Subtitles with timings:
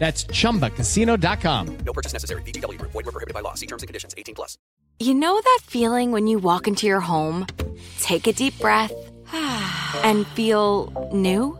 [0.00, 1.76] That's chumbacasino.com.
[1.84, 2.42] No purchase necessary.
[2.42, 2.92] VGW Group.
[2.92, 3.54] Void were prohibited by law.
[3.54, 4.14] See terms and conditions.
[4.16, 4.56] 18 plus.
[4.98, 7.46] You know that feeling when you walk into your home,
[8.00, 8.92] take a deep breath,
[10.02, 11.59] and feel new?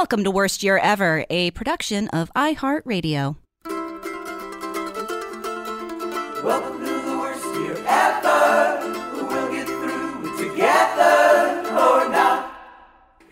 [0.00, 3.36] Welcome to Worst Year Ever, a production of iHeartRadio.
[6.42, 8.80] Welcome to the worst year ever.
[9.12, 12.50] We'll get through it together or not.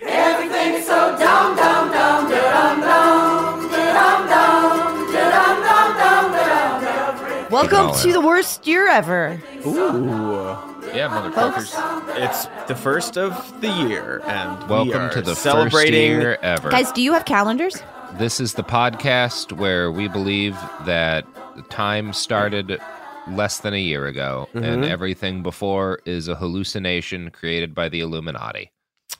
[0.02, 7.50] Everything is so dumb, dumb, dumb, da-dum, dumb, da-dum, dumb, da-dum, dumb.
[7.50, 9.42] Welcome to the worst year ever.
[9.66, 10.77] Ooh.
[10.98, 12.16] Yeah, motherfuckers.
[12.16, 16.10] It's the first of the year, and we Welcome are to the first celebrating.
[16.10, 16.70] year ever.
[16.70, 17.80] Guys, do you have calendars?
[18.14, 20.56] This is the podcast where we believe
[20.86, 21.24] that
[21.70, 22.80] time started
[23.28, 24.88] less than a year ago, and Mhm.
[24.90, 28.72] everything before is a hallucination created by the Illuminati.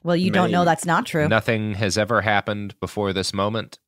[0.03, 0.71] Well, you don't know Maybe.
[0.71, 1.29] that's not true.
[1.29, 3.79] Nothing has ever happened before this moment.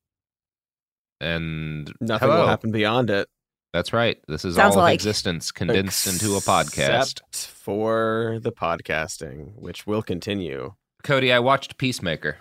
[1.21, 2.43] And Nothing hello.
[2.43, 3.29] will happen beyond it.
[3.73, 4.19] That's right.
[4.27, 7.21] This is Sounds all of like- existence condensed into a podcast.
[7.21, 10.75] Except for the podcasting, which will continue.
[11.05, 12.39] Cody, I watched Peacemaker.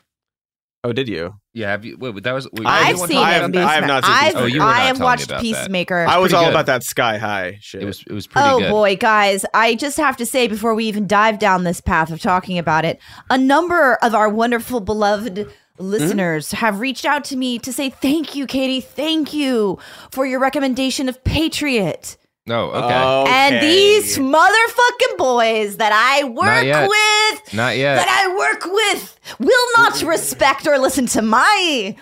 [0.84, 1.36] Oh, did you?
[1.54, 1.98] Yeah, have you?
[1.98, 2.48] Wait, that was.
[2.54, 4.44] Wait, I've seen talked I have- I have not seen I've, Peacemaker.
[4.44, 5.42] Oh, you were I have telling me watched about that.
[5.42, 6.06] Peacemaker.
[6.08, 6.52] I was all good.
[6.52, 7.84] about that sky high shit.
[7.84, 8.02] It was.
[8.08, 8.70] It was pretty oh good.
[8.72, 12.22] boy, guys, I just have to say before we even dive down this path of
[12.22, 12.98] talking about it,
[13.30, 15.90] a number of our wonderful beloved Mm-hmm.
[15.92, 19.80] listeners have reached out to me to say thank you, Katie, thank you
[20.12, 22.18] for your recommendation of Patriot.
[22.46, 22.72] No.
[22.72, 23.26] Okay.
[23.28, 26.90] And these motherfucking boys that I work yet.
[26.90, 27.96] with, Not yet.
[27.96, 31.96] that I work with, will not respect or listen to my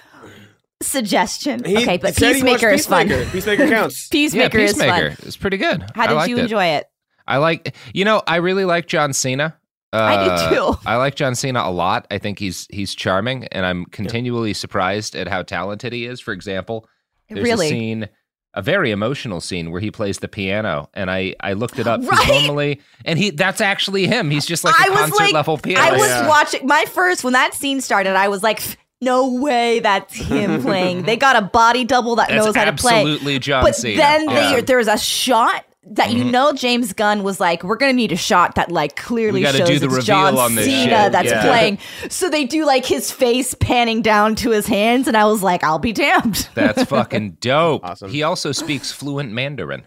[0.82, 1.64] suggestion.
[1.64, 3.08] He okay, but said Peacemaker is fun.
[3.08, 3.32] Peacemaker.
[3.32, 4.08] Peacemaker counts.
[4.08, 5.04] Peacemaker, yeah, is fun.
[5.24, 5.84] It's pretty good.
[5.96, 6.42] How I did liked you it.
[6.44, 6.86] enjoy it?
[7.28, 9.58] I like, you know, I really like John Cena.
[9.94, 10.74] Uh, I do too.
[10.86, 12.06] I like John Cena a lot.
[12.12, 16.20] I think he's he's charming, and I'm continually surprised at how talented he is.
[16.20, 16.88] For example,
[17.30, 17.68] there's Really?
[17.68, 18.10] a scene,
[18.54, 22.02] a very emotional scene where he plays the piano, and I I looked it up
[22.04, 22.28] Right?
[22.28, 24.30] normally, and he that's actually him.
[24.30, 25.82] He's just like a I was concert like, level piano.
[25.88, 26.28] I was Yeah.
[26.28, 28.16] watching my first when that scene started.
[28.18, 28.62] I was like,
[29.00, 31.04] no way, that's him playing.
[31.06, 32.94] They got a body double that That's knows how to play.
[33.02, 33.68] absolutely John Cena.
[33.70, 33.98] but Cena.
[33.98, 34.62] then Yeah.
[34.62, 38.56] there's a shot that you know James Gunn was like, we're gonna need a shot
[38.56, 41.12] that like clearly shows do the it's reveal John on this Cena shit.
[41.12, 41.42] that's Yeah.
[41.44, 41.78] playing.
[42.10, 45.64] So they do like his face panning down to his hands, and I was like,
[45.64, 46.48] I'll be damned.
[46.56, 47.84] That's fucking dope.
[47.86, 48.12] Awesome.
[48.12, 49.84] He also speaks fluent Mandarin.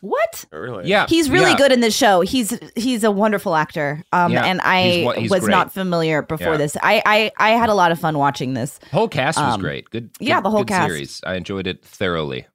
[0.00, 0.44] what?
[0.50, 0.88] Really?
[0.88, 1.56] Yeah, He's really yeah.
[1.56, 2.20] good in this show.
[2.22, 4.02] He's he's a wonderful actor.
[4.12, 5.50] Um, Yeah, and I he's he's was great.
[5.50, 6.56] not familiar before Yeah.
[6.58, 6.76] this.
[6.82, 8.80] I, I I had a lot of fun watching this.
[8.90, 9.88] Whole cast was Um, great.
[9.90, 10.10] Good.
[10.18, 10.88] yeah, good- the whole good cast.
[10.88, 11.20] series.
[11.24, 12.46] I enjoyed it thoroughly.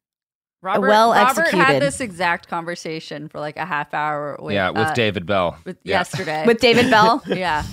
[0.68, 1.66] Robert, well Robert executed.
[1.66, 5.58] had this exact conversation for like a half hour with yeah, with uh, David Bell.
[5.66, 5.98] with yeah.
[6.00, 7.24] yesterday With David Bell.
[7.28, 7.64] yeah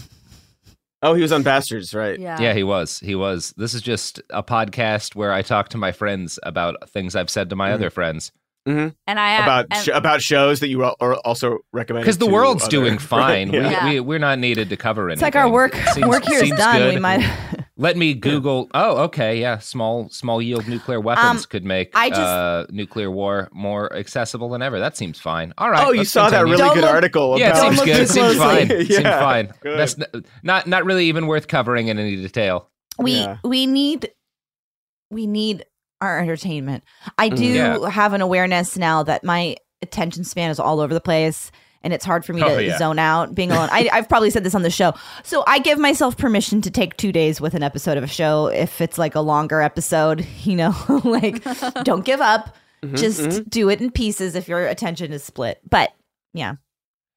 [1.02, 2.18] Oh, he was on Bastards, right?
[2.18, 2.98] yeah Yeah, he was.
[3.00, 3.52] He was.
[3.58, 7.50] This is just a podcast where I talk to my friends about things I've said
[7.50, 7.74] to my Mhm.
[7.74, 8.32] other friends.
[8.66, 12.66] and I About and, sh- about shows that you are also recommend Because the world's
[12.68, 13.52] doing fine.
[13.52, 13.60] Yeah.
[13.60, 13.84] We, Yeah.
[13.90, 15.26] we, we're not needed to cover anything.
[15.26, 16.94] It's like our work Seems- work here is seems done.
[16.94, 17.20] We might.
[17.76, 18.68] Let me Google.
[18.72, 19.40] Oh, okay.
[19.40, 19.58] Yeah.
[19.58, 24.48] Small small yield nuclear weapons Um, could make I just- uh, nuclear war more accessible
[24.50, 24.78] than ever.
[24.78, 25.52] That seems fine.
[25.58, 25.84] All right.
[25.84, 27.36] Oh, you let's saw that really Don't good look- article.
[27.38, 28.00] Yeah, it about Don't seems good.
[28.02, 28.70] It seems fine.
[28.70, 29.52] It seems fine.
[29.60, 29.78] good.
[29.78, 29.96] That's
[30.44, 32.68] not not really even worth covering in any detail.
[32.98, 33.38] we Yeah.
[33.42, 34.08] we need
[35.10, 35.64] we need
[36.00, 36.84] our entertainment.
[37.18, 37.82] I do Mm-hmm.
[37.84, 37.90] Yeah.
[37.90, 41.50] have an awareness now that my attention span is all over the place.
[41.84, 42.78] And it's hard for me Oh, to yeah.
[42.78, 43.68] zone out being alone.
[43.70, 44.94] I, I've probably said this on the show.
[45.22, 48.46] So I give myself permission to take two days with an episode of a show
[48.46, 51.44] if it's like a longer episode, you know, like
[51.84, 52.56] don't give up.
[52.82, 55.60] Mm-hmm, Just do it in pieces if your attention is split.
[55.70, 55.92] But
[56.32, 56.54] yeah.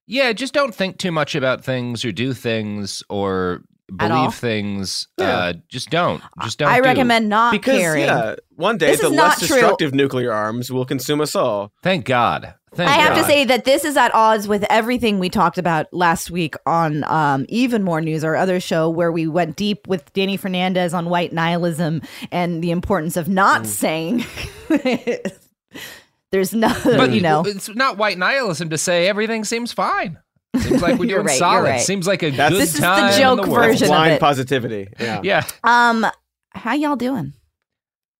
[0.05, 5.07] Yeah, just don't think too much about things or do things or believe things.
[5.17, 5.25] Yeah.
[5.37, 6.21] Uh, just don't.
[6.43, 6.69] Just don't.
[6.69, 6.83] I do.
[6.83, 8.03] recommend not Because caring.
[8.03, 9.57] yeah, one day This the less not true.
[9.57, 11.71] destructive nuclear arms will consume us all.
[11.83, 12.53] Thank God.
[12.77, 13.21] Thank I have God.
[13.23, 17.03] to say that this is at odds with everything we talked about last week on
[17.05, 21.09] um, Even More News, our other show, where we went deep with Danny Fernandez on
[21.09, 22.01] white nihilism
[22.31, 24.23] and the importance of not saying
[26.31, 27.43] there's nothing, but you know.
[27.45, 30.19] it's not white nihilism to say everything seems fine.
[30.55, 31.63] Seems like we're doing right, solid.
[31.69, 31.81] right.
[31.81, 33.65] Seems like a That's- good This is the time in joke the world.
[33.67, 34.19] version of Blind it.
[34.19, 34.87] positivity.
[34.99, 35.21] Yeah.
[35.23, 36.05] Yeah, Um,
[36.51, 37.33] how y'all doing?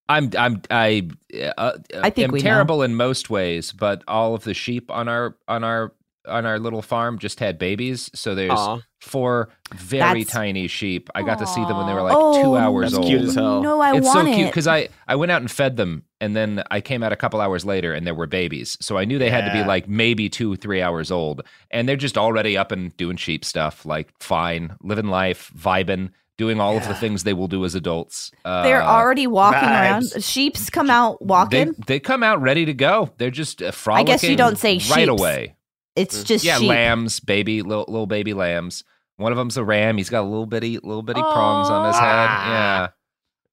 [0.08, 0.30] I'm.
[0.38, 0.62] I'm.
[0.70, 1.08] I.
[1.56, 2.44] Uh, I think am we know.
[2.50, 5.92] terrible in most ways, but all of the sheep on our on our
[6.26, 8.10] on our little farm just had babies.
[8.14, 8.80] So there's Aw.
[9.00, 11.08] four very That's- tiny sheep.
[11.14, 13.06] I got to see them when they were like oh, two hours That's old.
[13.06, 13.62] cute as hell.
[13.62, 16.34] No, I it's want so cute because I I went out and fed them, and
[16.36, 18.76] then I came out a couple hours later, and there were babies.
[18.80, 21.96] So I knew they had to be like maybe two three hours old, and they're
[21.96, 26.88] just already up and doing sheep stuff, like fine, living life, vibing, doing all of
[26.88, 28.30] the things they will do as adults.
[28.44, 30.14] Uh, They're already walking vibes.
[30.14, 30.22] around.
[30.24, 31.74] Sheep's come out walking.
[31.86, 33.10] they come out ready to go.
[33.18, 35.20] They're just uh, I guess you don't say sheep right sheeps.
[35.20, 35.56] away.
[35.96, 36.68] it's just Yeah, sheep.
[36.68, 38.84] lambs, baby, little, little baby lambs.
[39.16, 39.98] One of them's a ram.
[39.98, 42.06] He's got a little bitty, little bitty prongs on his head.
[42.06, 42.88] Yeah,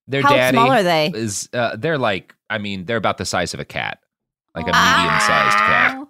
[0.08, 1.12] their How daddy small are they?
[1.14, 1.50] is.
[1.52, 3.98] Uh, they're like, I mean, they're about the size of a cat,
[4.54, 6.08] like a medium-sized cat.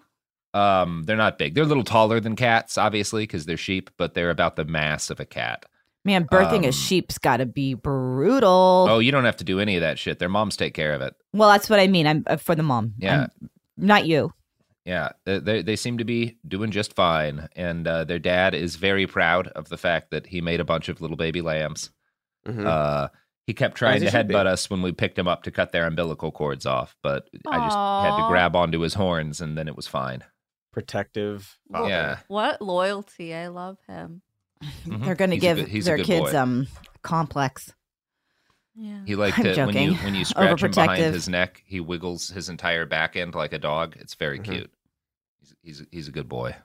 [0.54, 1.54] Um, they're not big.
[1.56, 5.10] They're a little taller than cats, obviously, because they're sheep, but they're about the mass
[5.10, 5.66] of a cat.
[6.06, 8.88] Man, birthing a Um, sheep's got to be brutal.
[8.90, 10.20] Oh, you don't have to do any of that shit.
[10.20, 11.16] Their moms take care of it.
[11.34, 12.08] Well, that's what I mean.
[12.08, 12.94] I'm uh, for the mom.
[12.98, 13.22] Yeah.
[13.22, 14.32] I'm- not you.
[14.86, 18.76] Yeah, they, they they seem to be doing just fine, and uh, their dad is
[18.78, 21.90] very proud of the fact that he made a bunch of little baby lambs.
[22.48, 22.66] Mhm.
[22.66, 23.08] Uh,
[23.48, 26.32] he kept trying to headbutt us when we picked him up to cut their umbilical
[26.32, 29.88] cords off, but I just had to grab onto his horns, and then it was
[29.88, 30.24] fine.
[30.72, 31.58] Protective.
[31.72, 31.90] father.
[31.90, 32.18] Yeah.
[32.28, 33.34] What loyalty?
[33.34, 34.22] I love him.
[34.86, 35.06] Mhm.
[35.06, 36.38] They're going to He's a give good- he's a their kids boy.
[36.40, 36.68] um
[37.02, 37.74] complex.
[38.76, 39.00] Yeah.
[39.06, 42.28] He liked I'm to when you when you scratch him behind his neck, he wiggles
[42.30, 43.96] his entire back end like a dog.
[44.00, 44.44] It's very Mhm.
[44.44, 44.74] cute.
[45.40, 46.56] He's, he's he's a good boy.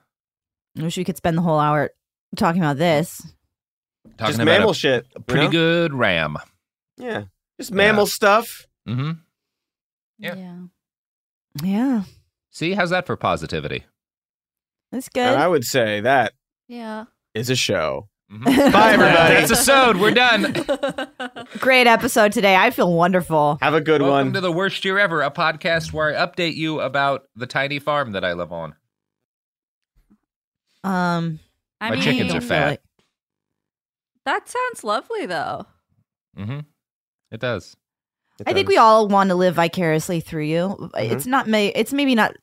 [0.77, 1.91] I wish we could spend the whole hour
[2.35, 3.21] talking about this.
[4.17, 5.05] Talking Just about mammal a shit.
[5.15, 5.51] you pretty know?
[5.51, 6.37] good ram.
[6.97, 7.25] Yeah.
[7.59, 8.67] Just mammal stuff.
[8.87, 9.11] hmm
[10.17, 10.35] Yeah.
[10.35, 10.57] Yeah.
[11.61, 12.03] Yeah,
[12.49, 13.83] See, how's that for positivity?
[14.91, 16.33] that's And I would say that
[16.67, 17.05] Yeah.
[17.33, 18.07] Is a show.
[18.31, 18.45] Mhm.
[18.71, 19.33] Bye, everybody.
[19.35, 19.97] That's a sewed.
[19.97, 20.53] We're done.
[21.59, 22.55] Great episode today.
[22.55, 23.57] I feel wonderful.
[23.61, 24.17] Have a good Welcome one.
[24.27, 27.79] Welcome to the worst year ever, a podcast where I update you about the tiny
[27.79, 28.75] farm that I live on.
[30.83, 31.39] Um,
[31.79, 32.67] I My mean, chickens are fat.
[32.71, 32.81] like-
[34.25, 35.65] That sounds lovely, though.
[36.37, 36.59] Mm-hmm.
[37.31, 37.75] It does.
[38.39, 40.89] It I think we all want to live vicariously through you.
[40.95, 41.67] It's not may.
[41.67, 42.35] It's maybe not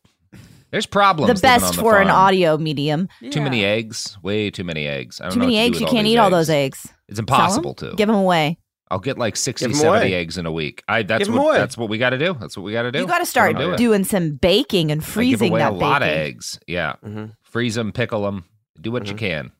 [0.71, 1.41] There's problems.
[1.41, 3.09] the best on the for an audio medium.
[3.31, 4.17] Too many eggs.
[4.23, 5.21] Way too many eggs.
[5.21, 5.81] I don't Too know many what to eggs.
[5.81, 6.87] You can't these eat all those eggs.
[7.09, 7.93] It's impossible Sell 'em?
[7.93, 7.97] to.
[7.97, 8.59] Give them away.
[8.91, 10.15] I'll get like 60, 70 away.
[10.15, 10.83] eggs in a week.
[10.89, 11.59] I that's Give 'em what away.
[11.59, 12.35] that's what we got to do.
[12.41, 13.01] That's what we got to do.
[13.01, 13.77] You got to That's what I'm start doing.
[13.77, 16.59] doing some baking and I give freezing away that a lot of eggs.
[16.67, 17.33] Yeah, Mhm.
[17.43, 18.45] freeze them, pickle them,
[18.81, 19.19] do what you Mhm.
[19.19, 19.53] can.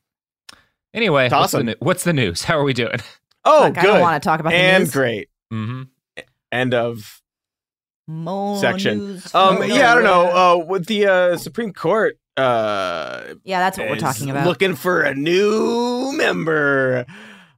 [0.93, 1.75] Anyway, what's Toss the, 'em.
[1.79, 2.43] what's the news?
[2.45, 2.97] How are we doing?
[3.45, 3.79] Oh, Look, good.
[3.81, 4.91] I don't want to talk about the and news.
[4.91, 5.29] great.
[5.53, 5.83] Mm-hmm.
[6.51, 7.18] End of
[8.09, 8.97] More section.
[8.97, 10.25] news Um, yeah, I don't know.
[10.61, 14.47] Uh, with the uh, Supreme Court, uh, yeah, that's what we're talking about.
[14.47, 17.05] Looking for a new member.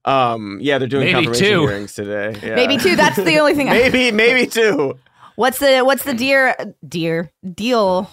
[0.04, 1.68] Um, yeah, they're doing Maybe confirmation two.
[1.68, 2.38] hearings today.
[2.44, 2.56] Yeah.
[2.56, 2.96] Maybe two.
[2.96, 3.70] That's the only thing.
[3.70, 4.98] I, maybe, maybe two.
[5.36, 6.56] what's the what's the dear
[6.88, 8.10] dear deal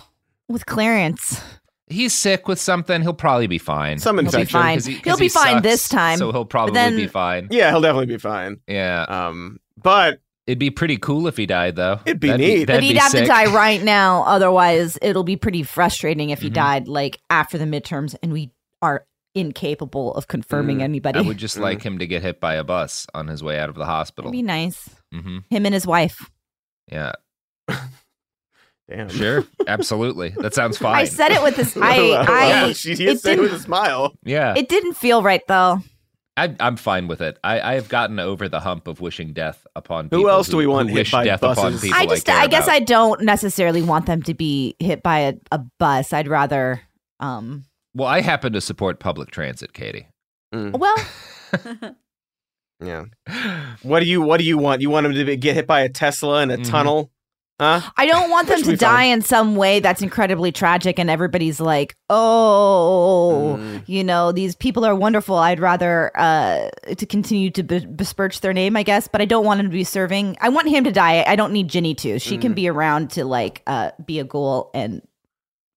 [0.49, 1.41] with Clarence?
[1.91, 3.01] He's sick with something.
[3.01, 3.99] He'll probably be fine.
[3.99, 4.39] Some infection.
[4.39, 4.61] He'll be infection.
[4.61, 4.77] fine.
[4.77, 6.19] 'Cause he- 'cause He'll be he fine sucks, this time.
[6.19, 7.49] so he'll probably then- be fine.
[7.51, 8.59] Yeah, he'll definitely be fine.
[8.69, 12.01] Yeah, Um, but it'd be pretty cool if he died, though.
[12.07, 12.67] It'd be That'd neat.
[12.67, 14.23] But he'd be have to die right now.
[14.25, 16.55] Otherwise, it'll be pretty frustrating if he Mhm.
[16.55, 18.51] died like after the midterms, and we
[18.83, 21.19] are incapable of confirming Mm, anybody.
[21.19, 21.61] I would just Mm.
[21.61, 24.31] like him to get hit by a bus on his way out of the hospital.
[24.31, 24.89] It'd be nice.
[25.13, 26.31] hmm Him and his wife.
[26.91, 27.13] Yeah,
[28.89, 29.09] damn.
[29.11, 30.31] sure, absolutely.
[30.39, 30.97] That sounds fine.
[30.97, 31.77] I said it with this.
[31.77, 34.15] Wow, I, I, she did it say it with a smile.
[34.25, 35.83] Yeah, it didn't feel right though.
[36.39, 37.39] I, I'm fine with it.
[37.43, 40.19] I, I have gotten over the hump of wishing death upon people.
[40.19, 40.31] Who people.
[40.37, 41.83] else do we want who hit wish by death upon buses?
[41.83, 42.75] people I just, care I, guess about.
[42.77, 46.13] I don't necessarily want them to be hit by a, a bus.
[46.13, 46.81] I'd rather,
[47.21, 47.65] um,
[47.95, 50.07] Well, I happen to support public transit, Katie.
[50.55, 50.97] Mm, well,
[52.83, 53.05] yeah.
[53.83, 54.81] What do you What do you want?
[54.81, 56.69] You want them to be, get hit by a Tesla in a Mhm.
[56.69, 57.11] tunnel?
[57.61, 57.81] Huh?
[57.97, 59.13] I don't want them to die fun.
[59.15, 63.83] in some way that's incredibly tragic and everybody's like, oh, Mm.
[63.87, 65.37] you know, these people are wonderful.
[65.37, 69.45] I'd rather uh, to continue to be- besmirch their name, I guess, but I don't
[69.45, 70.37] want him to be serving.
[70.41, 71.25] I want him to die.
[71.27, 72.19] I don't need Ginny to.
[72.19, 72.43] She Mm.
[72.43, 75.03] can be around to like uh, be a ghoul and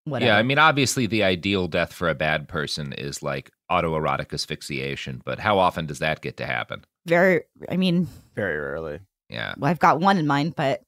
[0.03, 0.31] whatever.
[0.31, 5.21] Yeah, I mean, obviously, the ideal death for a bad person is like autoerotic asphyxiation,
[5.25, 6.85] but how often does that get to happen?
[7.07, 8.99] Very, I mean, Very rarely.
[9.29, 9.53] Yeah.
[9.57, 10.83] well, I've got one in mind, but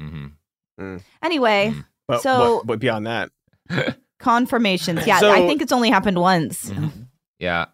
[0.00, 1.84] hmm anyway, Mm.
[2.08, 3.30] But So- what, what beyond that?
[4.18, 5.06] confirmations.
[5.06, 6.70] Yeah, So- I think it's only happened once.
[6.70, 7.02] Mm-hmm.
[7.38, 7.66] Yeah.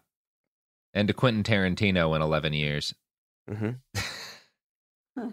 [0.93, 2.93] And to Quentin Tarantino in 11 years.
[3.49, 3.69] hmm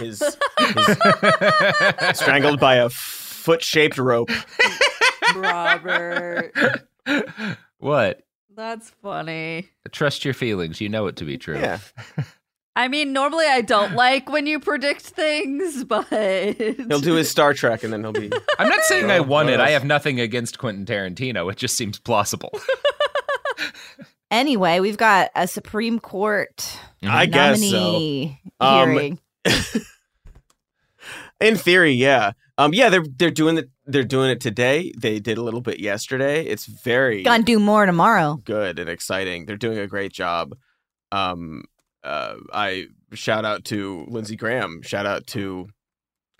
[0.00, 0.20] His,
[0.58, 0.98] his
[2.18, 4.30] strangled by a foot-shaped rope.
[5.36, 6.52] Robert.
[7.78, 8.22] what?
[8.54, 9.68] That's funny.
[9.92, 10.80] Trust your feelings.
[10.80, 11.56] You know it to be true.
[11.58, 11.78] Yeah.
[12.74, 17.52] I mean, normally I don't like when you predict things, but He'll do his Star
[17.54, 18.30] Trek, and then he'll be.
[18.58, 19.60] I'm not saying I Oh, won what it.
[19.60, 21.50] I have nothing against Quentin Tarantino.
[21.50, 22.50] It just seems plausible.
[24.30, 27.66] Anyway, we've got a Supreme Court I guess so.
[27.70, 29.18] nominee Um, hearing.
[31.38, 32.32] In theory, yeah.
[32.56, 33.68] Um, yeah, they're they're doing it.
[33.84, 34.90] They're doing it today.
[34.96, 36.44] They did a little bit yesterday.
[36.46, 38.40] It's very Gonna do more tomorrow.
[38.44, 39.44] good and exciting.
[39.44, 40.54] They're doing a great job.
[41.10, 41.64] Um,
[42.04, 44.82] uh, I shout out to Lindsey Graham.
[44.82, 45.68] Shout out to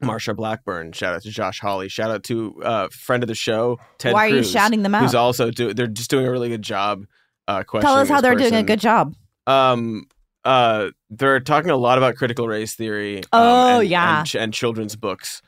[0.03, 0.93] Marsha Blackburn.
[0.93, 1.89] Shout out to Josh Hawley.
[1.89, 4.13] Shout out to uh, friend of the show Ted.
[4.15, 5.03] Why are you shouting them out?
[5.03, 5.21] Who's out?
[5.23, 5.73] also do?
[5.75, 7.05] They're just doing a really good job.
[7.49, 9.15] Uh, Tell us how they're doing a good job.
[9.47, 10.05] Um,
[10.45, 13.19] uh, they're talking a lot about critical race theory.
[13.19, 14.19] um, Oh, and, yeah.
[14.21, 15.43] and, ch- and children's books.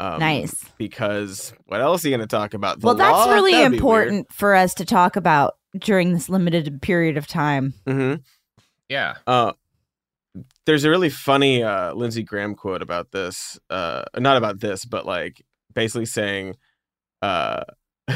[0.00, 0.64] Um, Nice.
[0.78, 2.80] Because what else are you going to talk about?
[2.80, 3.32] The well, that's law?
[3.34, 7.74] really That'd important for us to talk about during this limited period of time.
[7.86, 7.98] weird.
[7.98, 8.22] Mhm.
[8.88, 9.14] yeah.
[9.26, 9.52] Uh,
[10.66, 13.58] there's a really funny uh, Lindsey Graham quote about this.
[13.68, 15.42] Uh, not about this, but like
[15.74, 16.54] basically saying,
[17.22, 17.64] uh,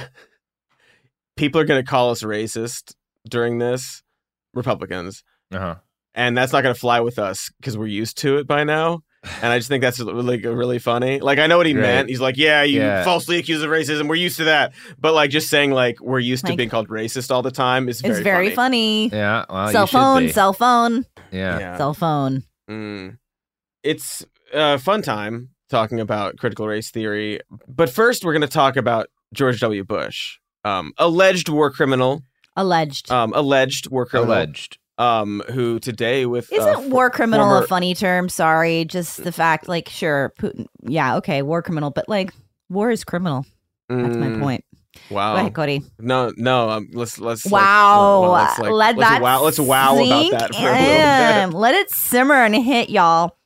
[1.37, 2.95] people are going to call us racist
[3.29, 4.03] during this,
[4.55, 5.77] Republicans, Uh-huh.
[6.15, 9.01] and that's not going to fly with us because we're used to it by now.
[9.41, 11.19] And I just think that's really, really funny.
[11.19, 11.81] Like I know what he Right.
[11.81, 12.09] meant.
[12.11, 13.05] He's like, "Yeah, you Yeah.
[13.05, 14.07] falsely accused of racism.
[14.07, 17.31] We're used to that." But like just saying like we're used to being called racist
[17.31, 19.09] all the time is very it's very funny.
[19.09, 19.47] Yeah.
[19.49, 20.33] Well, cell you phone, be.
[20.33, 21.59] cell phone, Yeah.
[21.59, 21.77] Yeah.
[21.77, 22.45] cell phone.
[22.71, 23.19] Mm.
[23.83, 27.41] It's a fun time talking about critical race theory.
[27.69, 29.85] But first, we're going to talk about George W.
[29.85, 32.23] Bush, um, alleged war criminal,
[32.57, 33.11] Alleged.
[33.11, 34.79] um, alleged war criminal, Alleged.
[34.99, 38.29] um, who today with uh, Isn't for- war criminal former- a funny term?
[38.29, 40.67] Sorry, just the fact, like, sure, Putin.
[40.83, 42.33] Yeah, okay, war criminal, but like,
[42.71, 43.45] war is criminal.
[43.89, 44.65] That's my Mm, point.
[45.11, 45.35] Wow.
[45.35, 45.83] Go ahead, Cody.
[45.99, 46.71] No, no.
[46.71, 47.45] Um, let's let's.
[47.47, 49.43] like, Wow, well, let's, like, let let's that wow.
[49.43, 51.59] Let's wow about that for a little bit.
[51.59, 53.37] Let it simmer and hit y'all.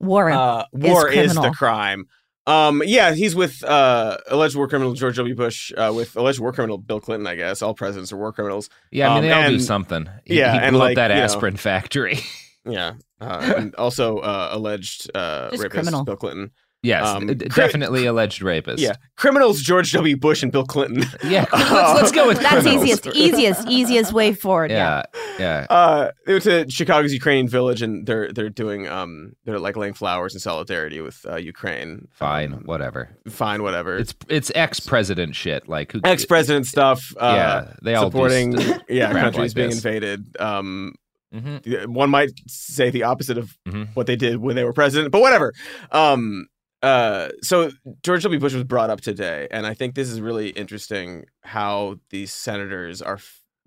[0.00, 0.30] War.
[0.30, 2.06] Uh, war is, the crime.
[2.46, 5.34] Um, yeah, he's with uh, alleged war criminal George W.
[5.36, 7.26] Bush, uh, with alleged war criminal Bill Clinton.
[7.26, 8.70] I guess all presidents are war criminals.
[8.90, 10.08] Yeah, I mean, Um, they all do something.
[10.24, 12.18] He, yeah, he and, blew like, up that you know- aspirin factory.
[12.66, 12.92] Yeah,
[13.22, 16.04] uh, and also uh, alleged uh, rapist criminal.
[16.04, 16.50] Bill Clinton.
[16.82, 18.82] Yes, Um, d- cri- definitely alleged rapist.
[18.82, 20.16] Yeah, criminals George W.
[20.16, 21.04] Bush and Bill Clinton.
[21.24, 21.46] Yeah.
[21.52, 22.84] Let's, let's go with That's criminals.
[22.84, 24.70] easiest, easiest, easiest way forward.
[24.70, 25.02] Yeah.
[25.38, 25.38] Yeah.
[25.38, 25.66] Yeah.
[25.70, 29.94] Uh, they went to Chicago's Ukrainian village, and they're they're doing um they're like laying
[29.94, 32.08] flowers in solidarity with uh, Ukraine.
[32.12, 32.52] Fine.
[32.54, 33.08] Um, Whatever.
[33.28, 33.96] fine, whatever.
[33.96, 35.68] It's it's ex president shit.
[35.68, 37.12] Like ex president stuff.
[37.18, 40.36] Uh, Yeah, they all do supporting st- yeah countries like being invaded.
[40.40, 40.94] Um,
[41.34, 41.86] Mhm.
[41.86, 43.88] One might say the opposite of Mhm.
[43.94, 45.52] what they did when they were president, but whatever.
[45.92, 46.46] Um,
[46.82, 47.70] uh, so
[48.02, 48.40] George W.
[48.40, 53.02] Bush was brought up today, and I think this is really interesting how these senators
[53.02, 53.18] are,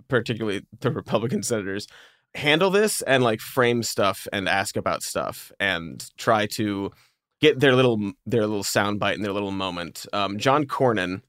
[0.07, 1.87] particularly the Republican senators,
[2.35, 6.91] handle this and like frame stuff and ask about stuff and try to
[7.41, 10.05] get their little their little soundbite and their little moment.
[10.13, 11.21] Um, John Cornyn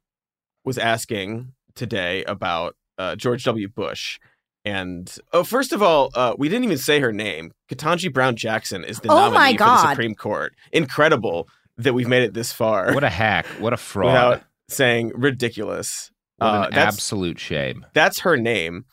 [0.65, 3.69] was asking today about uh, George W.
[3.69, 4.19] Bush.
[4.65, 7.53] And oh, first of all, uh, we didn't even say her name.
[7.71, 10.55] Ketanji Brown Jackson is the Oh nominee for the Supreme Court.
[10.73, 13.47] Incredible that we've made it this far What a hack.
[13.59, 14.07] What a fraud.
[14.07, 16.11] without saying ridiculous.
[16.39, 17.85] what Uh, an absolute shame.
[17.95, 18.85] that's her name.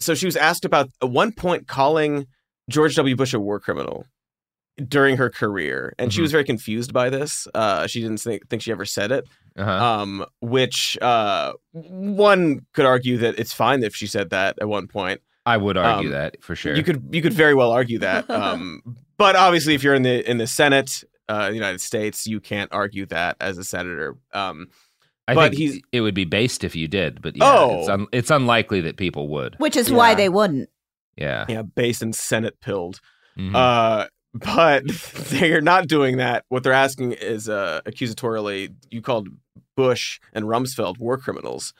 [0.00, 2.26] So she was asked about at one point calling
[2.70, 3.16] George W.
[3.16, 4.06] Bush a war criminal
[4.88, 6.22] during her career, and she Mhm.
[6.22, 7.46] was very confused by this.
[7.54, 9.24] Uh, she didn't think, think she ever said it.
[9.58, 9.70] Uh-huh.
[9.70, 14.86] Um, which uh, one could argue that it's fine if she said that at one
[14.86, 15.20] point.
[15.44, 16.74] I would argue um, that for sure.
[16.76, 18.24] You could you could very well argue that.
[18.30, 22.40] Um, but obviously, if you're in the in the Senate, uh, the United States, you
[22.40, 24.16] can't argue that as a senator.
[24.32, 24.68] Um,
[25.28, 27.78] I but think he's- it would be based if you did, but yeah, Oh.
[27.80, 29.54] it's, un- it's unlikely that people would.
[29.58, 30.68] Which is why they wouldn't.
[31.16, 31.44] Yeah.
[31.48, 33.00] yeah, based and Senate pilled.
[33.38, 33.54] Mhm.
[33.54, 34.82] Uh, but
[35.30, 36.44] they're not doing that.
[36.48, 39.28] What they're asking is uh, accusatorially, you called
[39.76, 41.72] Bush and Rumsfeld war criminals.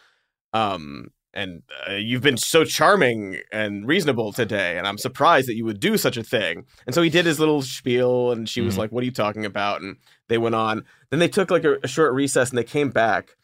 [0.52, 5.64] Um, and uh, you've been so charming and reasonable today, and I'm surprised that you
[5.64, 6.64] would do such a thing.
[6.86, 8.78] And so he did his little spiel, and she was Mhm.
[8.78, 9.96] like, "What are you talking about?" And
[10.28, 10.84] they went on.
[11.10, 13.36] Then they took like a, a short recess, and they came back,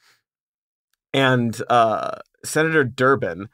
[1.12, 3.48] and uh, Senator Durbin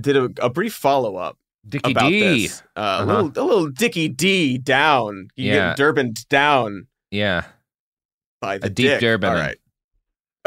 [0.00, 2.20] did a, a brief follow up Dickie about D.
[2.46, 2.62] this.
[2.76, 3.04] Uh, Uh-huh.
[3.04, 5.28] A little, a little Dickie D down.
[5.36, 5.68] You Yeah.
[5.70, 7.44] get Durbin down Yeah.
[8.40, 9.00] by the A deep dick.
[9.00, 9.28] Durbin.
[9.28, 9.58] All right.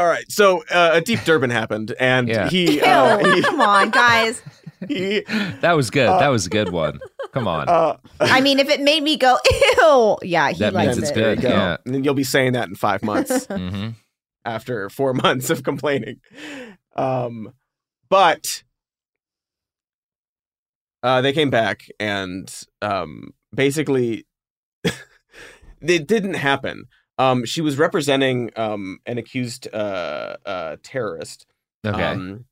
[0.01, 0.25] All right.
[0.31, 2.49] So uh, a deep Durbin happened, and Yeah.
[2.49, 4.41] he, Ew, uh, he, come on, guys.
[4.87, 5.19] he
[5.61, 6.09] That was good.
[6.09, 6.99] Uh, that was a good one.
[7.33, 7.69] Come on.
[7.69, 9.37] uh, I mean, if it made me go,
[9.77, 11.13] ew, yeah, he That likes means it's it.
[11.13, 11.49] there good, go.
[11.49, 11.77] yeah.
[11.85, 13.89] And then you'll be saying that in five months hmm
[14.43, 16.19] after four months of complaining.
[16.95, 17.53] Um,
[18.09, 18.63] but
[21.03, 24.25] uh, they came back and um, basically
[25.79, 26.85] it didn't happen.
[27.17, 31.45] Um, she was representing um, an accused uh, uh, terrorist.
[31.85, 32.03] Okay.
[32.03, 32.45] Um,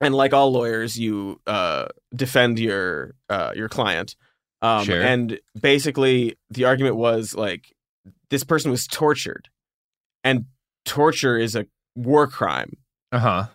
[0.00, 4.16] and like all lawyers, you uh, defend your uh, your client.
[4.62, 5.00] Um, Sure.
[5.00, 7.74] And basically, the argument was like
[8.30, 9.48] this person was tortured,
[10.24, 10.46] and
[10.84, 12.76] torture is a war crime.
[13.12, 13.46] uh huh.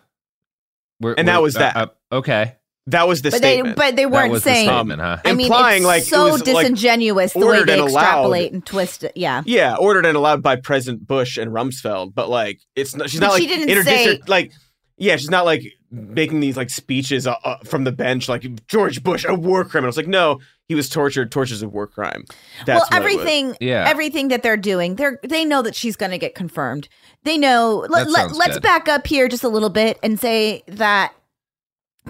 [1.18, 1.76] And that was that.
[1.76, 2.56] uh, okay.
[2.88, 3.76] That was the But they, statement.
[3.76, 4.68] but they weren't was the saying.
[4.68, 5.16] statement, huh?
[5.24, 7.80] I mean, implying, it's like, it so was, like, disingenuous the way ordered they and
[7.88, 8.02] allowed.
[8.02, 9.12] extrapolate and twist it.
[9.16, 9.42] Yeah.
[9.46, 13.08] yeah, ordered and allowed by President Bush and Rumsfeld, but like it's not.
[13.08, 13.84] She's But not she like didn't interdistrict.
[13.86, 14.52] say- Like,
[14.98, 19.02] yeah, she's not like making these like speeches uh, uh, from the bench, like George
[19.02, 19.88] Bush, a war criminal.
[19.88, 21.32] It's like no, he was tortured.
[21.32, 22.24] Torture's a war crime.
[22.66, 23.14] That's well, what it was.
[23.14, 23.88] everything, Yeah.
[23.88, 26.88] everything that they're doing, they're they know that she's going to get confirmed.
[27.22, 27.86] They know.
[27.88, 28.62] Let, That let, sounds let's good.
[28.62, 31.14] back up here just a little bit and say that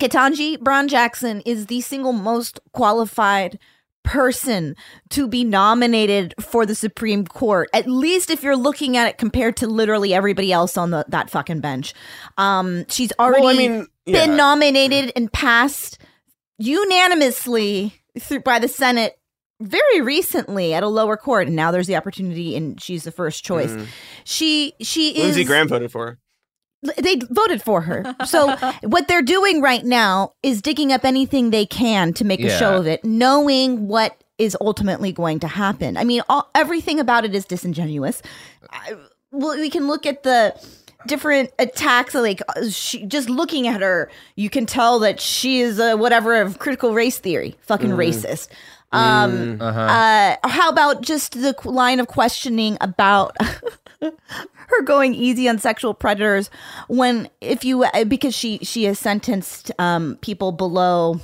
[0.01, 3.59] Ketanji Brown Jackson is the single most qualified
[4.03, 4.77] person
[5.09, 7.71] to be nominated for the Supreme Court.
[7.73, 11.31] At least if you're looking at it compared to literally everybody else on the that
[11.31, 11.95] fucking bench.
[12.37, 14.27] Um, she's already Well, I mean, yeah.
[14.27, 15.99] been nominated and passed
[16.59, 19.19] unanimously through by the Senate
[19.61, 23.45] very recently at a lower court, and now there's the opportunity, and she's the first
[23.45, 23.71] choice.
[23.71, 23.87] Mhm.
[24.25, 26.19] She she is Lindsey Graham voted for her.
[26.99, 28.15] They voted for her.
[28.27, 32.51] So what they're doing right now is digging up anything they can to make a
[32.59, 35.97] show of it, knowing what is ultimately going to happen.
[35.97, 38.21] I mean, all, everything about it is disingenuous.
[38.71, 38.95] I,
[39.31, 40.55] well, we can look at the
[41.07, 45.79] different attacks like uh, she just looking at her you can tell that she is
[45.79, 48.49] a whatever of critical race theory fucking racist
[48.91, 49.79] um Uh-huh.
[49.81, 53.37] uh how about just the line of questioning about
[54.69, 56.51] her going easy on sexual predators
[56.89, 61.21] when if you uh, because she she has sentenced um people below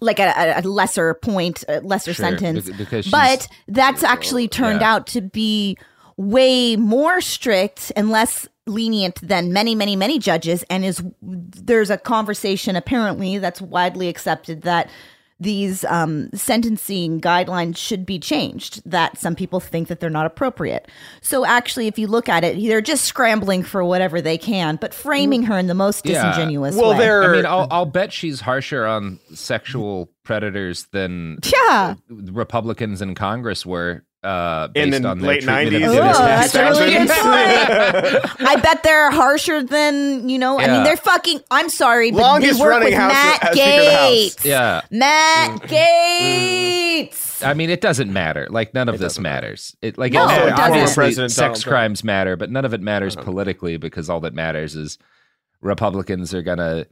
[0.00, 2.68] like a, a- lesser point a lesser Sure, sentence
[3.10, 4.94] but that's actually turned Yeah.
[4.94, 5.78] out to be
[6.18, 11.96] way more strict and less lenient than many many many judges and is there's a
[11.96, 14.90] conversation apparently that's widely accepted that
[15.38, 20.88] these um, sentencing guidelines should be changed that some people think that they're not appropriate
[21.20, 24.94] so actually if you look at it they're just scrambling for whatever they can but
[24.94, 26.24] framing her in the most Yeah.
[26.30, 27.22] disingenuous Well, way they're.
[27.24, 33.66] I mean, I'll, I'll bet she's harsher on sexual predators than yeah Republicans in Congress
[33.66, 39.62] were uh, In the on late 90s Oh, that's really good I bet they're harsher
[39.62, 40.58] than you know.
[40.58, 41.40] I mean, they're fucking.
[41.50, 44.34] I'm sorry, but Longest they work running with House- Matt Speaker of the House.
[44.36, 44.44] Gaetz.
[44.44, 44.80] Yeah.
[44.90, 47.44] Matt Gaetz.
[47.46, 48.46] I mean, it doesn't matter.
[48.50, 49.76] Like none of this matters.
[49.82, 51.72] It like No, it- it obviously sex Donald Trump.
[51.72, 53.24] crimes matter, but none of it matters Uh-huh.
[53.24, 54.98] politically because all that matters is
[55.60, 56.86] Republicans are gonna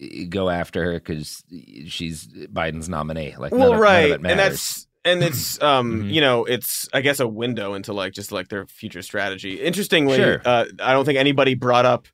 [0.00, 1.44] eh, go after her because
[1.86, 3.34] she's Biden's nominee.
[3.38, 4.30] Like well, none, of, right, none of it matters.
[4.32, 6.12] and that's and it's um Mhm.
[6.12, 9.60] you know it's I guess a window into like just like their future strategy.
[9.60, 10.40] Interestingly, Sure.
[10.44, 12.06] uh, I don't think anybody brought up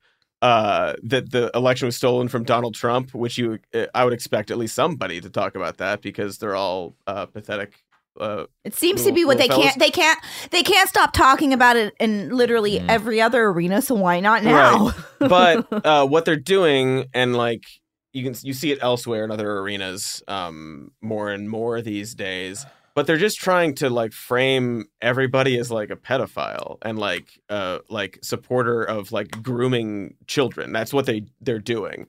[0.43, 4.51] uh that the election was stolen from Donald Trump, which you uh, I would expect
[4.51, 7.83] at least somebody to talk about that because they're all uh, pathetic.
[8.21, 9.79] Uh, It seems to be what they little can't.
[9.79, 10.19] They can't.
[10.51, 12.89] They can't stop talking about it in literally Mm.
[12.89, 13.81] every other arena.
[13.81, 14.93] So why not now?
[15.21, 17.65] but uh, what they're doing and like
[18.13, 22.67] you can you see it elsewhere in other arenas um, more and more these days
[22.95, 27.79] but they're just trying to like frame everybody as like a pedophile and like uh
[27.89, 30.73] like supporter of like grooming children.
[30.73, 32.07] That's what they they're doing.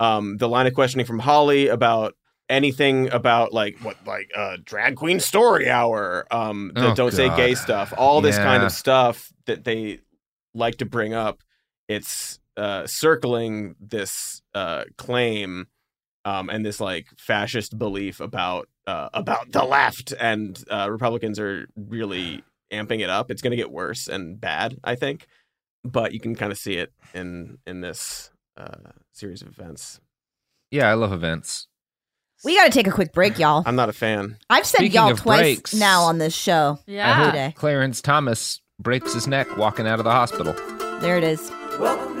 [0.00, 2.14] Um the line of questioning from Hawley about
[2.48, 7.28] anything about like what like uh drag queen story hour um the Oh, don't say
[7.36, 7.92] gay stuff.
[7.96, 10.00] All this kind of stuff that they
[10.54, 11.42] like to bring up
[11.88, 15.66] it's uh circling this uh claim
[16.24, 21.66] um and this like fascist belief about uh, about the left, and uh, Republicans are
[21.76, 22.42] really
[22.72, 23.30] amping it up.
[23.30, 25.26] It's going to get worse and bad, I think,
[25.84, 30.00] but you can kind of see it in in this uh, series of events.
[30.70, 31.68] Yeah, I love events.
[32.44, 33.62] We got to take a quick break, y'all.
[33.66, 34.36] I'm not a fan.
[34.50, 36.78] I've said Speaking y'all twice breaks- now on this show.
[36.88, 37.14] I Yeah.
[37.14, 37.52] hope Today.
[37.56, 40.52] Clarence Thomas breaks his neck walking out of the hospital.
[41.00, 41.52] There it is.
[41.78, 42.20] Welcome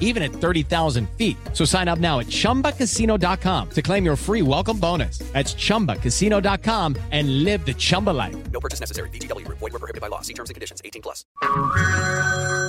[0.00, 1.36] even at 30,000 feet.
[1.52, 5.18] So sign up now at chumbacasino.com to claim your free welcome bonus.
[5.32, 8.36] That's chumbacasino.com and live the Chumba life.
[8.52, 9.10] No purchase necessary.
[9.10, 9.58] VGW Group.
[9.58, 10.20] Void were prohibited by law.
[10.22, 10.80] See terms and conditions.
[10.84, 11.24] 18 plus.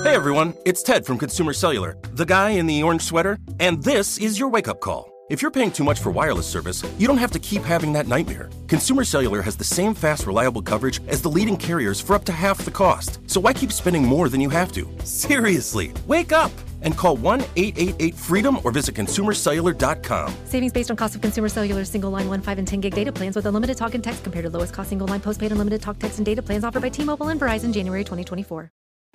[0.06, 4.18] Hey everyone, it's Ted from Consumer Cellular, the guy in the orange sweater, and this
[4.18, 5.12] is your wake up call.
[5.28, 8.06] If you're paying too much for wireless service, you don't have to keep having that
[8.06, 8.48] nightmare.
[8.68, 12.32] Consumer Cellular has the same fast, reliable coverage as the leading carriers for up to
[12.32, 13.18] half the cost.
[13.28, 14.88] So why keep spending more than you have to?
[15.02, 16.52] Seriously, wake up
[16.86, 20.34] and call 1 888 freedom or visit consumercellular.com.
[20.46, 23.12] Savings based on cost of consumer cellular single line 1, 5, and 10 gig data
[23.12, 25.98] plans with unlimited talk and text compared to lowest cost single line postpaid unlimited talk,
[25.98, 28.70] text, and data plans offered by T Mobile and Verizon January 2024.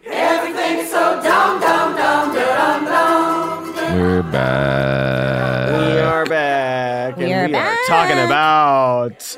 [0.06, 3.98] Everything's so dumb, dumb, dumb, dumb, dumb.
[4.00, 5.70] We're back.
[5.72, 7.78] We are back, We and are we back.
[7.78, 9.38] are talking about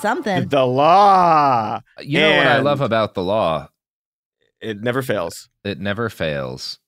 [0.00, 0.48] Something.
[0.48, 1.80] the law.
[2.00, 3.68] You know what I And love about the law?
[4.60, 5.48] It never fails.
[5.64, 6.78] It never fails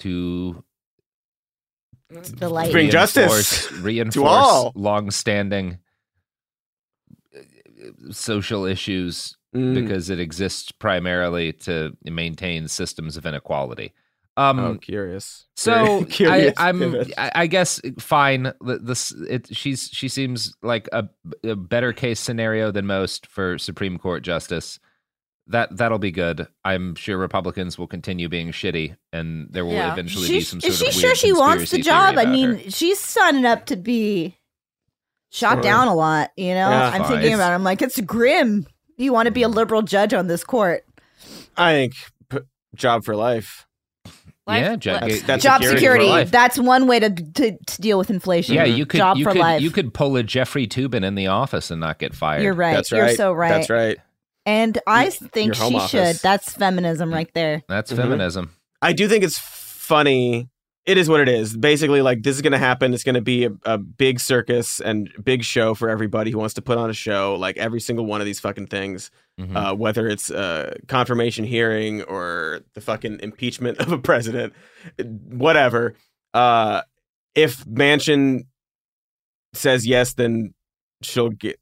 [0.00, 0.62] to
[2.10, 2.72] The light.
[2.72, 4.72] Bring justice reinforce, reinforce all.
[4.74, 5.78] long-standing
[7.36, 7.40] uh,
[8.12, 9.72] social issues Mm.
[9.72, 13.92] because it exists primarily to maintain systems of inequality.
[14.36, 15.46] Um, oh, curious.
[15.54, 16.96] So I, Curious I'm.
[17.16, 18.52] I, I guess, fine.
[18.60, 21.08] This, it, she's, she seems like a,
[21.44, 24.80] a better case scenario than most for Supreme Court justice.
[25.48, 26.48] That that'll be good.
[26.64, 29.92] I'm sure Republicans will continue being shitty, and there will Yeah.
[29.92, 32.16] eventually be She's, some sort is she of sure she wants the job?
[32.16, 32.70] I mean, her.
[32.70, 34.38] she's signing up to be
[35.30, 35.62] shot Sure.
[35.62, 36.30] down a lot.
[36.36, 37.10] You know, Yeah, I'm fine.
[37.12, 37.52] thinking about.
[37.52, 37.56] it.
[37.56, 38.66] I'm like, it's grim.
[38.96, 39.56] You want to be a mm-hmm.
[39.56, 40.84] liberal judge on this court?
[41.58, 41.94] I think
[42.30, 42.38] p-
[42.74, 43.66] job for life.
[44.46, 46.30] Life- yeah, Jack, That's- that's Job security security.
[46.30, 48.54] That's one way to, to to deal with inflation.
[48.54, 49.62] yeah, you could job you for could life.
[49.62, 52.42] you could pull a Jeffrey Toobin in the office and not get fired.
[52.42, 52.74] You're right.
[52.74, 53.48] That's You're so right.
[53.50, 53.98] That's right.
[54.46, 55.90] And I think she office.
[55.90, 56.16] should.
[56.22, 57.62] That's feminism right there.
[57.68, 57.96] That's Mhm.
[57.96, 58.50] feminism.
[58.82, 60.48] I do think it's funny.
[60.84, 61.56] It is what it is.
[61.56, 62.92] Basically, like this is going to happen.
[62.92, 66.52] It's going to be a, a big circus and big show for everybody who wants
[66.54, 67.36] to put on a show.
[67.36, 69.56] Like every single one of these fucking things, Mhm.
[69.56, 74.52] uh, whether it's a confirmation hearing or the fucking impeachment of a president,
[74.98, 75.94] whatever.
[76.34, 76.82] Uh,
[77.34, 78.42] if Manchin
[79.54, 80.52] says yes, then
[81.02, 81.58] she'll get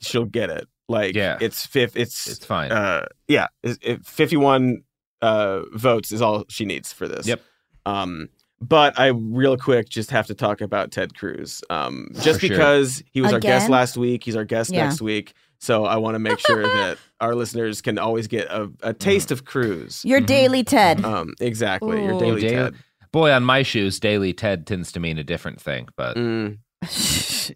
[0.00, 0.68] she'll get it.
[0.90, 1.38] Like Yeah.
[1.40, 1.96] it's fifth.
[1.96, 2.72] It's It's fine.
[2.72, 4.82] uh yeah it, it, 51
[5.22, 7.40] uh votes is all she needs for this Yep.
[7.86, 8.28] um
[8.60, 12.56] but i real quick just have to talk about ted cruz um just For sure.
[12.56, 14.84] because he was our guest last week he's our guest Yeah.
[14.86, 18.70] next week so i want to make sure that our listeners can always get a,
[18.82, 20.26] a taste of cruz Your Mhm.
[20.26, 21.04] daily Ted.
[21.04, 22.74] um exactly your daily Daily- ted
[23.12, 26.58] Boy, on my shoes, daily Ted tends to mean a different thing, but Mm,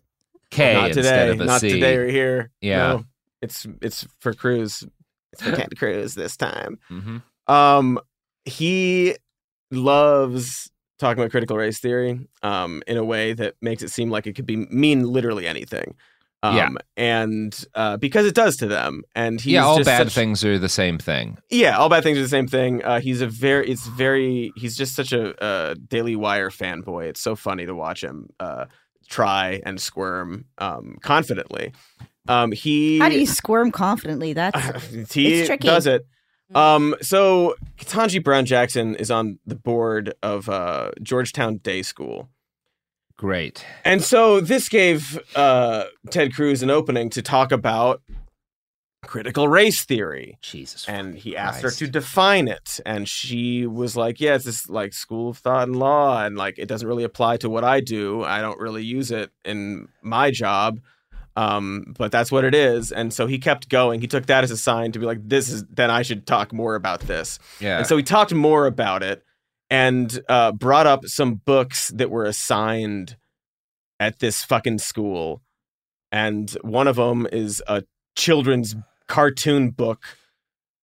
[0.51, 1.69] K not instead today of a not C.
[1.71, 2.77] today or here Yeah.
[2.77, 3.05] No,
[3.45, 4.83] it's it's for cruz
[5.33, 7.23] it's for ted cruz this time Mhm.
[7.47, 7.99] Um,
[8.47, 9.17] he
[9.71, 14.27] loves talking about critical race theory um, in a way that makes it seem like
[14.27, 15.95] it could be mean literally anything.
[16.43, 16.69] Um, Yeah.
[16.97, 20.45] and uh, because it does to them, and he's yeah, all just bad such- things
[20.45, 21.39] are the same thing.
[21.51, 22.83] Yeah, all bad things are the same thing.
[22.85, 27.07] Uh, he's a very, it's very, he's just such a, uh Daily Wire fanboy.
[27.09, 28.67] It's so funny to watch him uh,
[29.09, 31.73] try and squirm um, confidently.
[32.29, 34.33] Um, he How do you squirm confidently?
[34.33, 35.67] That's he it's tricky.
[35.67, 36.07] does it.
[36.55, 42.29] Um, so Ketanji Brown Jackson is on the board of uh, Georgetown Day School.
[43.17, 43.65] Great.
[43.85, 48.03] And so this gave uh, Ted Cruz an opening to talk about
[49.05, 50.39] critical race theory.
[50.43, 50.89] Jesus.
[50.89, 52.81] And he asked her to define it.
[52.85, 56.25] And she was like, Yeah, it's this like school of thought and law.
[56.25, 58.25] And like, it doesn't really apply to what I do.
[58.25, 60.81] I don't really use it in my job.
[61.37, 62.93] Um, but that's what it is.
[62.93, 64.01] And so he kept going.
[64.01, 66.53] He took that as a sign to be like, This is, then I should talk
[66.53, 67.39] more about this.
[67.61, 67.79] Yeah.
[67.79, 69.23] And so he talked more about it
[69.71, 73.17] and uh, brought up some books that were assigned
[73.99, 75.43] at this fucking school.
[76.13, 77.83] And one of them is a
[78.17, 78.77] children's
[79.09, 80.05] cartoon book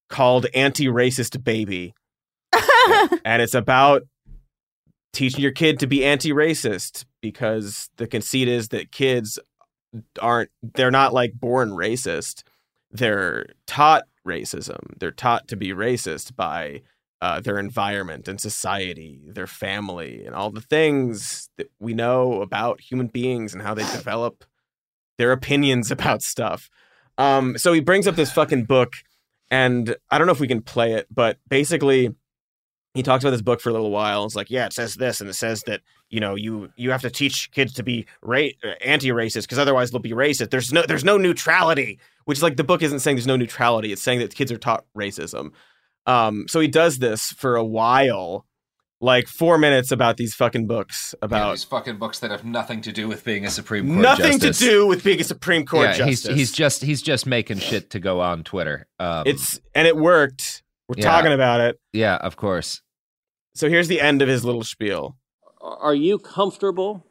[0.10, 1.94] called Anti Racist Baby.
[3.24, 4.04] and it's about
[5.14, 9.40] teaching your kid to be anti racist because the conceit is that kids
[10.20, 12.44] aren't, they're not like born racist.
[12.92, 14.98] They're taught racism.
[15.00, 16.82] They're taught to be racist by
[17.22, 22.82] uh, their environment and society, their family, and all the things that we know about
[22.82, 24.44] human beings and how they develop
[25.18, 26.70] their opinions about stuff.
[27.18, 28.94] Um, so he brings up this fucking book,
[29.52, 32.10] and I don't know if we can play it, but basically,
[32.96, 34.26] he talks about this book for a little while.
[34.26, 37.02] It's like, yeah, it says this, and it says that you know you you have
[37.02, 38.50] to teach kids to be ra-
[38.82, 40.52] anti-racist because otherwise they'll be racist.
[40.52, 43.92] There's no there's no neutrality, which is like the book isn't saying there's no neutrality.
[43.92, 45.52] It's saying that kids are taught racism.
[46.06, 48.46] Um, so he does this for a while,
[49.00, 52.92] like four minutes about these fucking books about these fucking books that have nothing to
[52.92, 54.60] do with being a Supreme Court nothing justice.
[54.60, 56.26] to do with being a Supreme Court yeah, justice.
[56.28, 58.88] he's he's just he's just making shit to go on Twitter.
[59.00, 60.64] Um, it's and it worked.
[60.88, 61.06] We're Yeah.
[61.12, 61.80] talking about it.
[61.94, 62.82] yeah, of course.
[63.56, 65.16] So here's the end of his little spiel.
[65.62, 67.06] Are you comfortable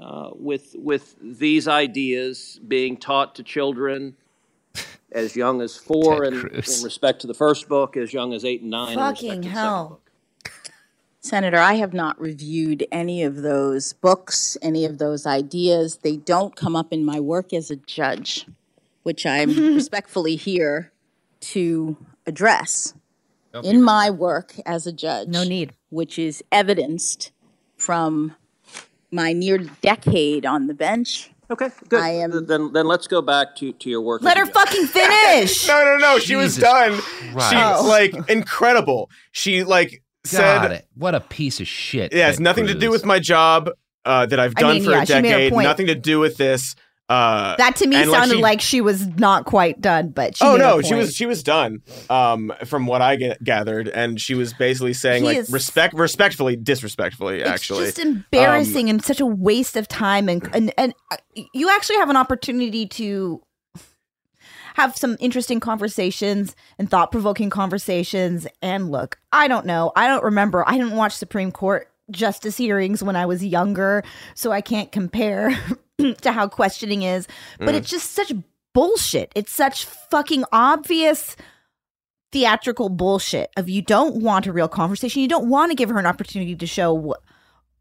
[0.00, 4.16] uh, with with these ideas being taught to children
[5.12, 8.60] as young as four, and in respect to the first book, as young as eight
[8.62, 8.92] and nine?
[8.92, 10.00] in respect Fucking to the hell.
[11.20, 15.96] Senator, I have not reviewed any of those books, any of those ideas.
[16.02, 18.46] They don't come up in my work as a judge,
[19.02, 20.92] which I'm respectfully here
[21.40, 22.94] to address.
[23.64, 25.72] In my work as a judge, No need.
[25.88, 27.32] which is evidenced
[27.86, 28.34] from
[29.12, 31.30] my near decade on the bench.
[31.48, 32.00] Okay, good.
[32.02, 34.20] I am Then then let's go back to, to your work.
[34.22, 34.54] Let her judge.
[34.54, 35.68] fucking finish.
[35.72, 36.18] No, no, no.
[36.18, 36.92] She was Jesus done.
[37.32, 37.50] Christ.
[37.50, 37.84] She Oh.
[37.86, 39.08] like incredible.
[39.30, 39.90] She like
[40.24, 40.86] God, said, it.
[40.96, 42.12] what a piece of shit.
[42.12, 42.90] "Yeah, it's Ted nothing to do Cruz.
[43.02, 43.70] with my job
[44.04, 45.52] uh, that I've I done mean, for yeah, a she made her decade.
[45.52, 45.64] point.
[45.68, 46.74] Nothing to do with this."
[47.08, 50.36] Uh, That to me and, like, sounded she- like she was not quite done, but
[50.36, 51.82] she oh no, she was she was done.
[52.10, 56.56] Um, from what I get, gathered, and she was basically saying He like respect, respectfully,
[56.56, 57.84] disrespectfully, actually.
[57.84, 60.28] It's just embarrassing Um, and such a waste of time.
[60.28, 61.16] And, and and uh,
[61.54, 63.40] you actually have an opportunity to
[64.74, 68.46] have some interesting conversations and thought provoking conversations.
[68.60, 69.92] And look, I don't know.
[69.96, 70.68] I don't remember.
[70.68, 74.02] I didn't watch Supreme Court justice hearings when I was younger,
[74.34, 75.56] so I can't compare
[76.22, 77.26] to how questioning is.
[77.58, 77.78] But Mm.
[77.78, 78.32] it's just such
[78.74, 79.32] bullshit.
[79.34, 81.36] It's such fucking obvious
[82.32, 85.22] theatrical bullshit of you don't want a real conversation.
[85.22, 87.14] You don't want to give her an opportunity to show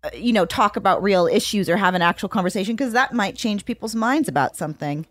[0.04, 3.36] uh, you know, talk about real issues or have an actual conversation because that might
[3.36, 5.06] change people's minds about something.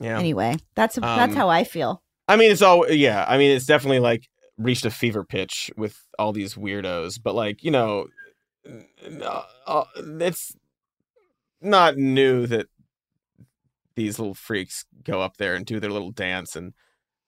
[0.00, 0.18] yeah.
[0.18, 2.02] Anyway, that's that's Um, how I feel.
[2.26, 3.24] I mean, it's all yeah.
[3.28, 7.62] I mean, it's definitely like reached a fever pitch with all these weirdos, but like
[7.62, 8.06] you know,
[8.66, 10.52] uh, uh, it's
[11.62, 12.66] not new that
[13.94, 16.72] these little freaks go up there and do their little dance and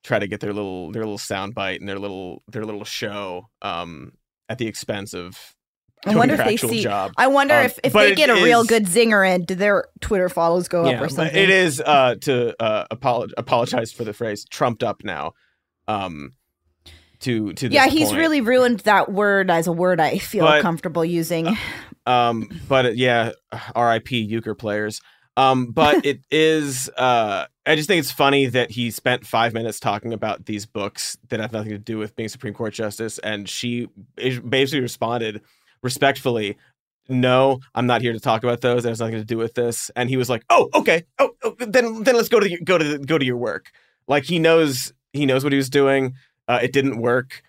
[0.03, 3.49] try to get their little their little sound bite and their little their little show
[3.63, 4.13] um,
[4.49, 5.39] at the expense of
[6.07, 6.83] I wonder if they see.
[6.83, 7.13] job.
[7.17, 10.29] I wonder Um, if, if they get a real good zinger in, do their Twitter
[10.29, 11.35] follows go up or something?
[11.35, 15.33] It is uh, to uh, apolog- apologize for the phrase trumped up now.
[15.89, 16.33] Um,
[17.21, 18.19] to to yeah, he's point.
[18.19, 21.57] really ruined that word as a word I feel But- comfortable using.
[22.07, 23.33] Um, but uh, yeah,
[23.75, 24.19] R.I.P.
[24.19, 25.01] Euchre players.
[25.37, 26.89] Um, but it is.
[26.97, 31.17] Uh, I just think it's funny that he spent five minutes talking about these books
[31.29, 35.41] that have nothing to do with being Supreme Court justice, and she basically responded
[35.83, 36.57] respectfully.
[37.09, 38.83] No, I'm not here to talk about those.
[38.83, 39.91] That has nothing to do with this.
[39.95, 41.05] And he was like, "Oh, okay.
[41.19, 43.71] Oh, oh then then let's go to your, go to go to your work."
[44.09, 46.15] Like he knows he knows what he was doing.
[46.49, 47.43] Uh, it didn't work.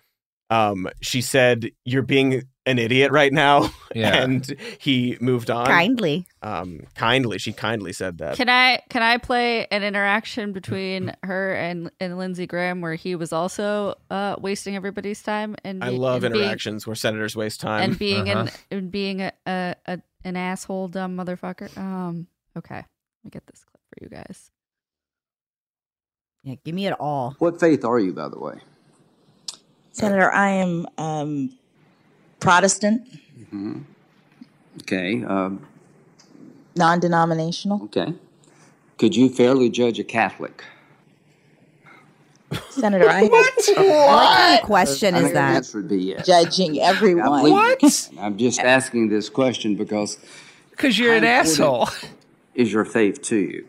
[0.50, 4.22] Um, she said, "You're being an idiot right now," Yeah.
[4.22, 4.44] and
[4.78, 6.26] he moved on Kindly.
[6.42, 8.36] Um, kindly, she kindly said that.
[8.36, 13.14] Can I can I play an interaction between her and and Lindsey Graham where he
[13.14, 17.60] was also uh, wasting everybody's time and I love and being- interactions where senators waste
[17.60, 18.40] time and being Uh-huh.
[18.70, 21.76] an and being a, a, a an asshole dumb motherfucker.
[21.78, 22.26] Um.
[22.56, 22.84] Okay, let
[23.24, 24.50] me get this clip for you guys.
[26.42, 27.34] Yeah, give me it all.
[27.38, 28.54] What faith are you, by the way?
[29.92, 31.58] Senator, I am um,
[32.40, 33.06] Protestant,
[33.50, 33.80] hmm
[34.82, 35.24] Okay.
[35.24, 35.66] Um,
[36.76, 37.82] non denominational.
[37.84, 38.12] okay.
[38.98, 40.62] Could you fairly judge a Catholic?
[42.70, 45.56] Senator, I What kind of question I is think the that?
[45.56, 46.26] answer would be yes.
[46.26, 47.42] judging I everyone.
[47.42, 48.18] believe you can.
[48.18, 50.18] I'm just asking this question because
[50.70, 51.88] Because you're an How asshole.
[52.54, 53.66] is your faith to you?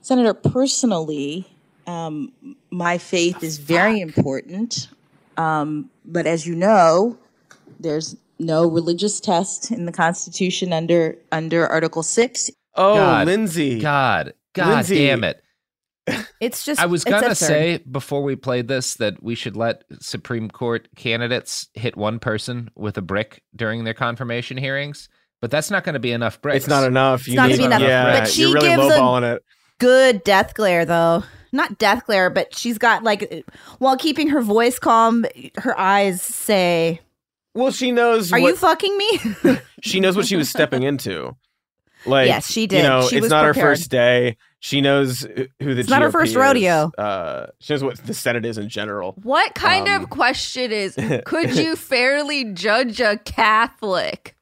[0.00, 1.46] Senator, personally,
[1.86, 2.32] um,
[2.70, 4.88] my faith is very important.
[5.36, 7.16] Um, but as you know,
[7.80, 12.50] there's no religious test in the Constitution under under Article Six.
[12.76, 13.78] Oh, God, Lindsay.
[13.80, 15.06] God, God Lindsay.
[15.06, 15.40] damn it.
[16.40, 16.80] It's just.
[16.80, 17.46] I was gonna absurd.
[17.46, 22.68] say before we played this that we should let Supreme Court candidates hit one person
[22.74, 25.08] with a brick during their confirmation hearings,
[25.40, 26.56] but that's not going to be enough bricks.
[26.58, 27.20] It's not enough.
[27.20, 27.80] It's You not gonna be enough.
[27.80, 29.42] Yeah, But she you're really gives a- it.
[29.78, 31.22] good death glare though.
[31.54, 33.44] Not death glare, but she's got like
[33.78, 35.24] while keeping her voice calm,
[35.56, 37.00] her eyes say,
[37.54, 38.32] Well, she knows.
[38.32, 39.20] "Are what, you fucking me?"
[39.82, 41.36] She knows what she was stepping into.
[42.06, 42.82] Like, Yes, she You did.
[42.82, 44.36] know, She it's was not her first day.
[44.60, 45.20] She knows
[45.60, 45.80] who the.
[45.80, 46.36] It's not her first is.
[46.36, 46.90] rodeo.
[46.98, 49.12] Uh, she knows what the Senate is in general.
[49.22, 50.96] What kind Um, of question is?
[51.26, 54.33] Could you fairly judge a Catholic?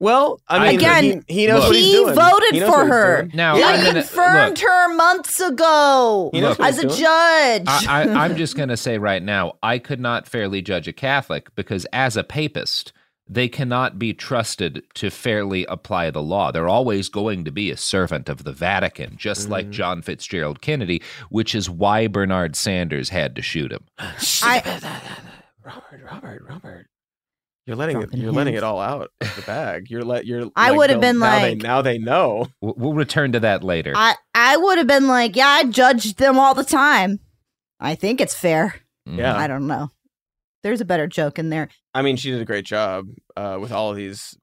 [0.00, 1.68] Well, I mean, Again, he, he knows look.
[1.68, 3.28] what he's he voted He for her.
[3.34, 4.66] Now, he I'm confirmed look.
[4.66, 6.98] her months ago He knows what as a doing.
[6.98, 7.64] judge.
[7.68, 10.94] I, I, I'm just going to say right now, I could not fairly judge a
[10.94, 12.94] Catholic because as a papist,
[13.28, 16.50] they cannot be trusted to fairly apply the law.
[16.50, 19.72] They're always going to be a servant of the Vatican, just like mm-hmm.
[19.72, 23.84] John Fitzgerald Kennedy, which is why Bernard Sanders had to shoot him.
[25.64, 26.86] Robert, Robert, Robert.
[27.70, 28.12] You're letting it.
[28.14, 29.90] You're letting it all out of the bag.
[29.90, 30.26] You're let.
[30.26, 30.50] You're.
[30.56, 32.48] I like, would've been now they, like- now they know.
[32.60, 33.92] We'll we'll return to that later.
[33.94, 37.20] I I would have been like, yeah, I judged them all the time.
[37.78, 38.74] I think it's fair.
[39.06, 39.36] Yeah.
[39.36, 39.90] I don't know.
[40.64, 41.68] There's a better joke in there.
[41.94, 43.06] I mean, she did a great job
[43.36, 44.36] uh, with all of these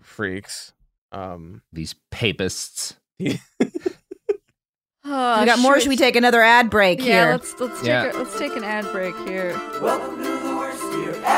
[0.00, 0.72] freaks.
[1.10, 2.96] Um, These papists.
[3.20, 3.26] Oh,
[5.40, 5.80] we got more.
[5.80, 7.32] Should we take another ad break Yeah, here?
[7.32, 8.04] let's let's Yeah.
[8.04, 9.52] take a, let's take an ad break here.
[9.82, 11.37] Welcome to the worst year ever.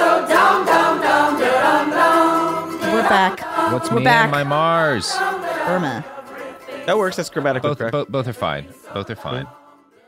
[0.00, 2.92] Everything's so dumb, dumb, dumb, dumb, dumb.
[2.92, 3.40] We're back.
[3.72, 4.24] What's We're me back.
[4.24, 5.14] and my Mars?
[5.20, 6.04] Irma.
[6.86, 7.16] That works.
[7.16, 7.92] That's grammatically Both, correct.
[7.92, 8.66] both, both are fine.
[8.94, 9.46] Both are fine.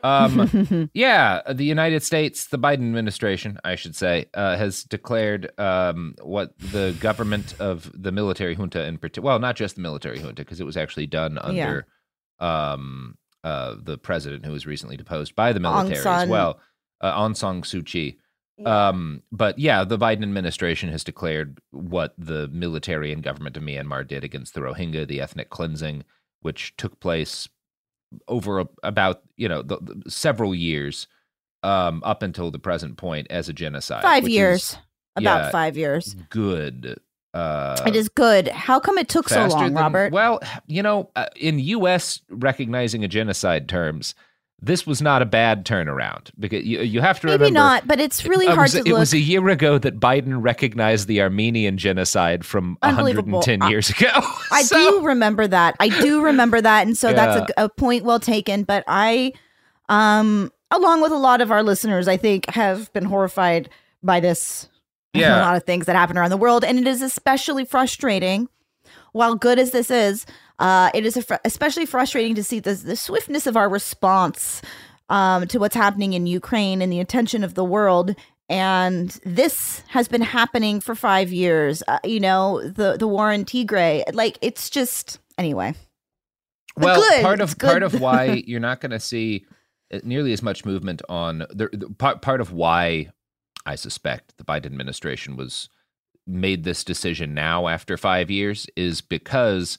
[0.02, 6.14] Um, yeah, the United States, the Biden administration, I should say, uh, has declared um,
[6.22, 10.42] what the government of the military junta in particular, well, not just the military junta,
[10.42, 11.86] because it was actually done under
[12.40, 16.58] um, uh, the president who was recently deposed by the Aung military as well,
[17.00, 18.18] uh, Aung San Suu Kyi.
[18.66, 24.06] Um, but yeah, the Biden administration has declared what the military and government of Myanmar
[24.06, 26.04] did against the Rohingya, the ethnic cleansing,
[26.40, 27.48] which took place
[28.28, 31.06] over a, about you know the, the- several years
[31.62, 34.02] um, up until the present point as a genocide.
[34.02, 34.62] Five years.
[34.72, 34.78] is,
[35.16, 36.14] About yeah, five years.
[36.30, 36.98] Good.
[37.34, 38.48] Uh, it is good.
[38.48, 40.12] How come it took so long, than- Robert?
[40.12, 42.20] Well, you know, uh, in U.S.
[42.28, 44.14] recognizing a genocide terms,
[44.64, 47.44] this was not a bad turnaround because you, you have to Maybe remember.
[47.44, 48.98] Maybe not, but it's really it hard was, to It look.
[49.00, 53.40] was a year ago that Biden recognized the Armenian genocide from Unbelievable.
[53.40, 54.08] 110 I- years ago.
[54.52, 55.74] I do remember that.
[55.80, 58.62] I do remember that, and so that's a, a point well taken.
[58.62, 59.32] But I,
[59.88, 63.68] um, along with a lot of our listeners, I think have been horrified
[64.02, 64.68] by this.
[65.14, 65.40] Yeah.
[65.40, 68.48] a lot of things that happen around the world, and it is especially frustrating.
[69.12, 70.24] While good as this is,
[70.62, 74.62] uh, it is a fr- especially frustrating to see the the swiftness of our response
[75.08, 78.14] um, to what's happening in Ukraine and the attention of the world.
[78.48, 81.82] And this has been happening for five years.
[81.88, 84.04] Uh, you know, the the war in Tigray.
[84.14, 85.74] Like it's just anyway.
[86.76, 87.22] But well good.
[87.22, 89.44] part of part of why you're not going to see
[89.92, 93.10] uh, nearly as much movement on the, the part part of why
[93.66, 95.68] I suspect the Biden administration was
[96.24, 99.78] made this decision now after 5 years is because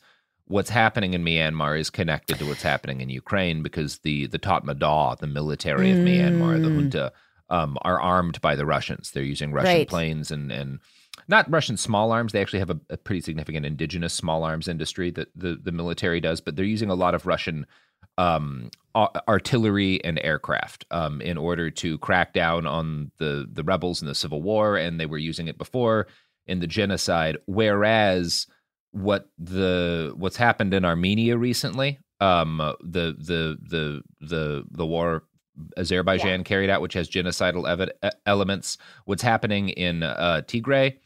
[0.54, 5.18] what's happening in Myanmar is connected to what's happening in Ukraine because the the Tatmadaw,
[5.18, 6.76] the military of Myanmar, the Mm.
[6.76, 7.12] junta
[7.50, 9.12] um, are armed by the Russians.
[9.12, 9.88] They're using Russian Right.
[9.88, 10.80] planes and and
[11.28, 12.32] not Russian small arms.
[12.32, 16.20] They actually have a, a pretty significant indigenous small arms industry that the, the military
[16.22, 17.66] does, but they're using a lot of Russian
[18.18, 18.70] um,
[19.28, 24.16] artillery and aircraft um, in order to crack down on the the rebels in the
[24.16, 26.06] civil war, and they were using it before
[26.46, 27.38] in the genocide.
[27.48, 28.46] Whereas
[28.94, 35.24] what the what's happened in Armenia recently, um, the the the the the war
[35.78, 38.78] Azerbaijan carried out, which has genocidal evi- e- elements.
[39.06, 40.98] What's happening in uh, Tigray,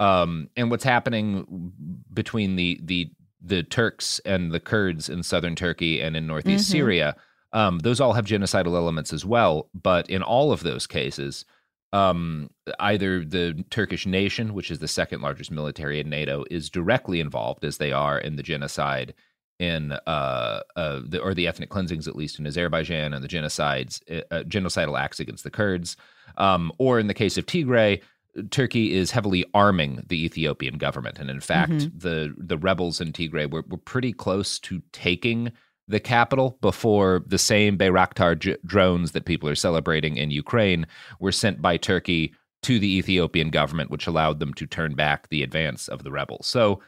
[0.00, 1.72] um, and what's happening
[2.12, 3.10] between the the
[3.40, 6.72] the Turks and the Kurds in southern Turkey and in northeast Mhm.
[6.72, 7.16] Syria.
[7.52, 9.70] Um, those all have genocidal elements as well.
[9.72, 11.44] But in all of those cases,
[11.92, 17.20] um, either the Turkish nation, which is the second largest military in NATO, is directly
[17.20, 19.14] involved, as they are in the genocide
[19.58, 24.02] in uh, uh, the, or the ethnic cleansings, at least in Azerbaijan, and the genocides,
[24.30, 25.96] uh, genocidal acts against the Kurds,
[26.36, 28.02] um, or in the case of Tigray,
[28.50, 32.00] Turkey is heavily arming the Ethiopian government, and in fact, Mhm.
[32.00, 35.52] the the rebels in Tigray were, were pretty close to taking
[35.88, 40.86] the capital before the same Bayraktar j- drones that people are celebrating in Ukraine
[41.20, 42.32] were sent by Turkey
[42.62, 46.46] to the Ethiopian government, which allowed them to turn back the advance of the rebels.
[46.46, 46.80] So,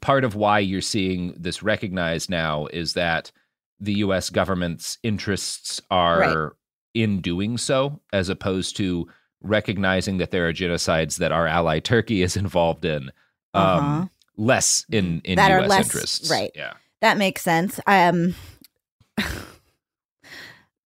[0.00, 3.30] part of why you're seeing this recognized now is that
[3.80, 4.30] the U.S.
[4.30, 6.52] government's interests are Right.
[6.94, 9.08] in doing so, as opposed to
[9.42, 13.10] recognizing that there are genocides that our ally Turkey is involved in,
[13.54, 14.06] um, Uh-huh.
[14.36, 15.68] less in in that U.S.
[15.68, 16.30] less interests.
[16.30, 16.50] right.
[16.54, 16.74] Yeah.
[17.02, 17.78] That makes sense.
[17.86, 18.34] Um,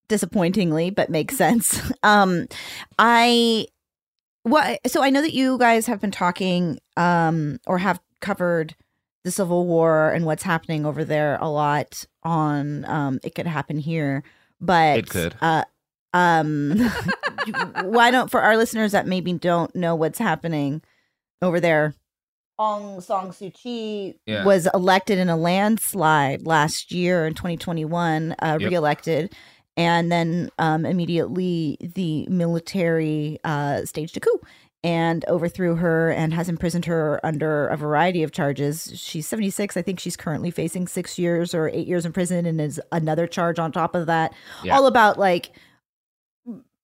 [0.09, 1.81] disappointingly, but makes sense.
[2.03, 2.47] Um,
[2.99, 3.67] I
[4.43, 8.77] what so I know that you guys have been talking um or have covered
[9.25, 13.79] the Civil War and what's happening over there a lot on um it could happen
[13.79, 14.23] here,
[14.61, 15.35] but It could.
[15.41, 15.65] uh
[16.15, 16.79] um
[17.83, 20.81] why don't for our listeners that maybe don't know what's happening
[21.43, 21.95] over there
[22.59, 24.45] Aung San Suu Kyi Yeah.
[24.45, 28.71] was elected in a landslide last year in 2021, uh, Yep.
[28.71, 29.35] reelected,
[29.77, 34.41] and then um, immediately the military uh, staged a coup
[34.83, 38.93] and overthrew her and has imprisoned her under a variety of charges.
[38.95, 39.77] She's 76.
[39.77, 43.27] I think she's currently facing six years or eight years in prison, and is another
[43.27, 44.33] charge on top of that.
[44.63, 44.77] Yeah.
[44.77, 45.51] All about like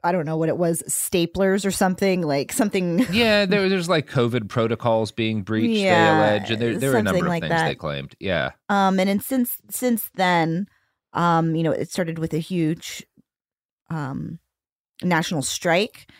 [0.05, 3.07] I don't know what it was, staplers or something like something.
[3.13, 5.81] Yeah, there, there's like COVID protocols being breached.
[5.81, 7.67] Yeah, they allege, and there, there are a number something of like things that.
[7.69, 8.15] they claimed.
[8.21, 10.67] Yeah, Um, and then since since then,
[11.13, 13.05] um, you know, it started with a huge,
[13.91, 14.39] um,
[15.03, 16.11] national strike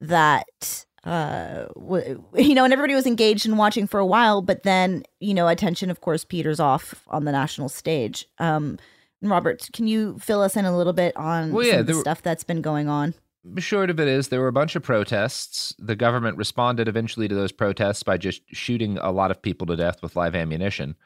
[0.00, 4.62] that uh, w- you know, and everybody was engaged in watching for a while, but
[4.62, 8.26] then you know, attention, of course, peters off on the national stage.
[8.38, 8.78] Um,
[9.20, 12.00] Robert, can you fill us in a little bit on Well, yeah, some the were-
[12.00, 13.14] stuff that's been going on?
[13.58, 15.74] Short of it is there were a bunch of protests.
[15.78, 19.76] The government responded eventually to those protests by just shooting a lot of people to
[19.76, 20.96] death with live ammunition.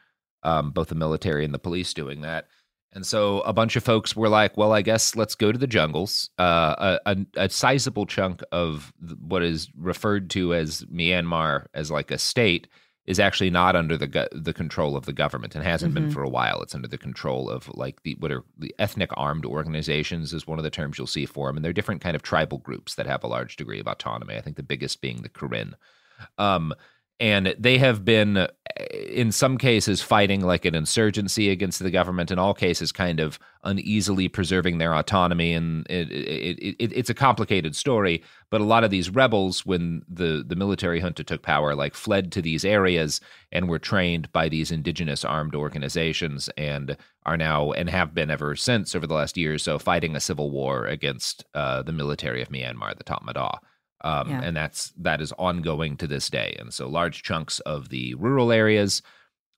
[0.43, 2.47] Um, both the military and the police doing that.
[2.93, 5.67] And so a bunch of folks were like, well, I guess let's go to the
[5.67, 6.29] jungles.
[6.39, 12.11] Uh, a, a, a sizable chunk of what is referred to as Myanmar as like
[12.11, 12.67] a state
[13.07, 16.13] is actually not under the go- the control of the government and hasn't been Mhm.
[16.13, 16.61] for a while.
[16.61, 20.59] It's under the control of like the what are the ethnic armed organizations is one
[20.59, 23.07] of the terms you'll see for them, and they're different kind of tribal groups that
[23.07, 24.35] have a large degree of autonomy.
[24.35, 25.75] I think the biggest being the Karen.
[26.37, 26.73] Um,
[27.19, 28.47] and they have been uh,
[28.91, 33.39] in some cases fighting like an insurgency against the government in all cases kind of
[33.63, 35.53] uneasily preserving their autonomy.
[35.53, 40.03] And it, it, it, it's a complicated story but a lot of these rebels when
[40.07, 43.19] the, the military junta took power like fled to these areas
[43.51, 48.55] and were trained by these indigenous armed organizations and are now and have been ever
[48.55, 52.41] since over the last year or so fighting a civil war against uh, the military
[52.41, 53.57] of myanmar the tatmadaw
[54.01, 54.41] um, Yeah.
[54.43, 56.55] and that's that is ongoing to this day.
[56.59, 59.01] And so large chunks of the rural areas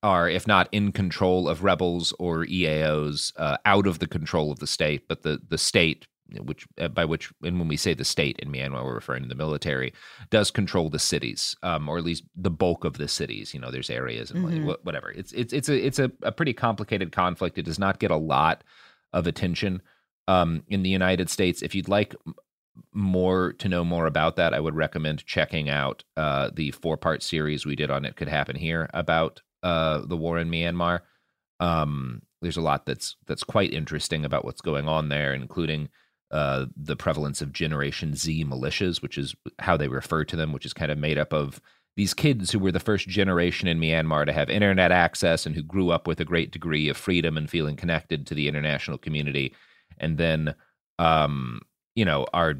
[0.02, 4.60] are, if not in control of rebels or EAOs, uh, out of the control of
[4.60, 5.08] the state.
[5.10, 6.08] But the the state,
[6.44, 9.30] which uh, by which, and when we say the state in Myanmar, we're referring to
[9.30, 9.92] the military,
[10.30, 13.54] does control the cities, um, or at least the bulk of the cities.
[13.54, 14.66] You know, there's areas and Mhm.
[14.68, 15.12] like, whatever.
[15.12, 17.58] It's it's it's a it's a, a pretty complicated conflict.
[17.58, 18.64] It does not get a lot
[19.12, 19.82] of attention
[20.30, 21.62] um, in the United States.
[21.62, 22.16] If you'd like
[22.93, 27.23] more to know more about that, I would recommend checking out uh, the four part
[27.23, 31.01] series we did on It Could Happen Here about uh, the war in Myanmar.
[31.59, 35.89] Um, there's a lot that's that's quite interesting about what's going on there, including
[36.32, 40.65] uh, the prevalence of Generation Z militias, which is how they refer to them, which
[40.65, 41.59] is kind of made up of
[41.97, 45.63] these kids who were the first generation in Myanmar to have internet access and who
[45.63, 49.53] grew up with a great degree of freedom and feeling connected to the international community,
[49.97, 50.55] and then
[50.97, 51.61] um,
[52.00, 52.56] you know, are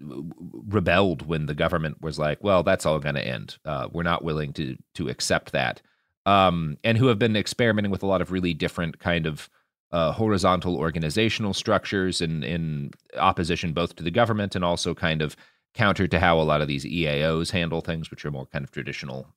[0.00, 3.58] rebelled when the government was like, "Well, that's all going to end.
[3.64, 5.80] Uh, we're not willing to to accept that,"
[6.26, 9.48] um, and who have been experimenting with a lot of really different kind of
[9.92, 15.36] uh, horizontal organizational structures in in opposition both to the government and also kind of
[15.74, 18.72] counter to how a lot of these EAOs handle things, which are more kind of
[18.72, 19.28] traditional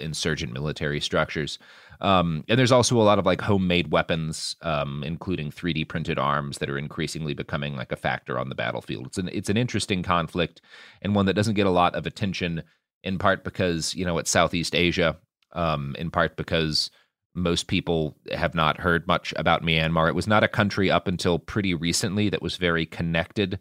[0.00, 1.58] insurgent military structures.
[2.00, 6.58] Um, and there's also a lot of like homemade weapons, um, including 3D printed arms
[6.58, 9.06] that are increasingly becoming like a factor on the battlefield.
[9.06, 10.60] It's an it's an interesting conflict
[11.02, 12.62] and one that doesn't get a lot of attention,
[13.02, 15.16] in part because you know it's Southeast Asia,
[15.52, 16.90] um, in part because
[17.34, 20.08] most people have not heard much about Myanmar.
[20.08, 23.58] It was not a country up until pretty recently that was very connected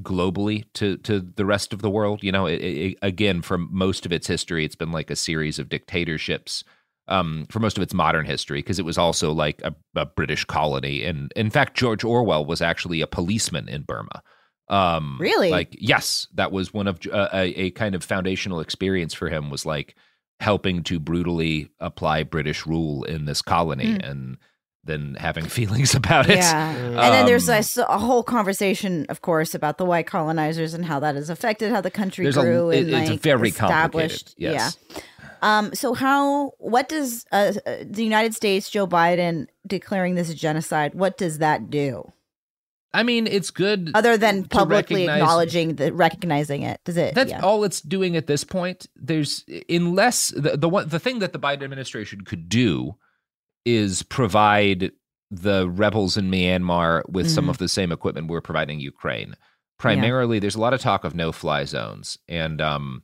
[0.00, 2.22] globally to to the rest of the world.
[2.22, 5.58] You know, it, it, again, for most of its history, it's been like a series
[5.58, 6.64] of dictatorships.
[7.08, 10.44] Um, for most of its modern history, because it was also like a, a British
[10.44, 14.22] colony, and in fact, George Orwell was actually a policeman in Burma.
[14.68, 15.50] Um, Really?
[15.50, 19.50] Like, yes, that was one of uh, a, a kind of foundational experience for him.
[19.50, 19.96] Was like
[20.38, 24.08] helping to brutally apply British rule in this colony, Mm.
[24.08, 24.38] and
[24.84, 26.36] then having feelings about it.
[26.38, 26.70] Yeah.
[26.74, 30.74] And then there's a, a, s- a whole conversation, of course, about the white colonizers
[30.74, 33.20] and how that has affected how the country There's a- grew it- and it's like
[33.20, 34.34] very established.
[34.34, 34.76] complicated, yes.
[34.90, 34.98] Yeah.
[35.44, 35.74] Um.
[35.74, 36.52] So how?
[36.58, 40.94] What does uh, uh, the United States, Joe Biden declaring this a genocide?
[40.94, 42.12] What does that do?
[42.94, 46.78] I mean, it's good other than publicly recognize- acknowledging the recognizing it.
[46.84, 47.14] Does it?
[47.16, 47.40] That's yeah.
[47.40, 48.86] all it's doing at this point.
[48.94, 52.96] There's unless the the one the thing that the Biden administration could do
[53.64, 54.92] is provide
[55.30, 57.50] the rebels in Myanmar with some Mhm.
[57.50, 59.34] of the same equipment we're providing Ukraine.
[59.78, 63.02] Primarily, there's a lot of talk of no-fly zones, and um,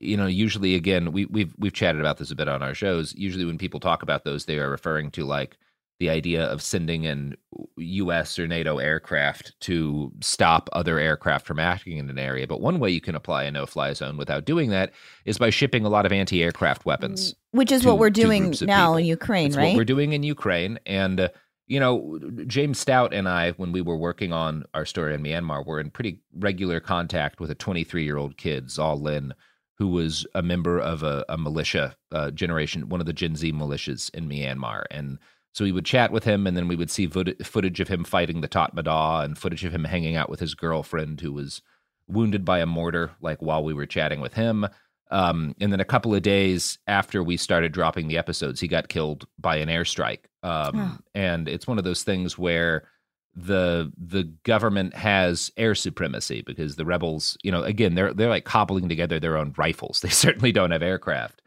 [0.00, 3.14] you know, usually again, we we've we've chatted about this a bit on our shows.
[3.14, 5.56] Usually, when people talk about those, they are referring to like
[6.00, 7.36] the idea of sending in
[7.76, 8.38] U.S.
[8.38, 12.46] or NATO aircraft to stop other aircraft from acting in an area.
[12.46, 14.92] But one way you can apply a no-fly zone without doing that
[15.24, 17.34] is by shipping a lot of anti-aircraft weapons.
[17.52, 18.96] Which is to- what we're doing now people.
[18.96, 19.68] in Ukraine, It's right?
[19.68, 21.28] what we're doing in Ukraine, and uh,
[21.66, 25.64] you know, James Stout and I, when we were working on our story in Myanmar,
[25.64, 29.32] were in pretty regular contact with a 23-year-old kid, Zaw Lin,
[29.78, 33.50] who was a member of a, a militia uh, generation, one of the Gen Z
[33.52, 35.18] militias in Myanmar, and
[35.54, 38.04] So we would chat with him, and then we would see foot- footage of him
[38.04, 41.62] fighting the Tatmadaw and footage of him hanging out with his girlfriend who was
[42.08, 44.66] wounded by a mortar, like while we were chatting with him.
[45.12, 48.88] Um, and then a couple of days after we started dropping the episodes, he got
[48.88, 50.24] killed by an airstrike.
[50.42, 51.02] Um.
[51.14, 52.88] And it's one of those things where
[53.36, 58.44] the the government has air supremacy because the rebels, you know, again, they're they're like
[58.44, 60.00] cobbling together their own rifles.
[60.02, 61.42] They certainly don't have aircraft.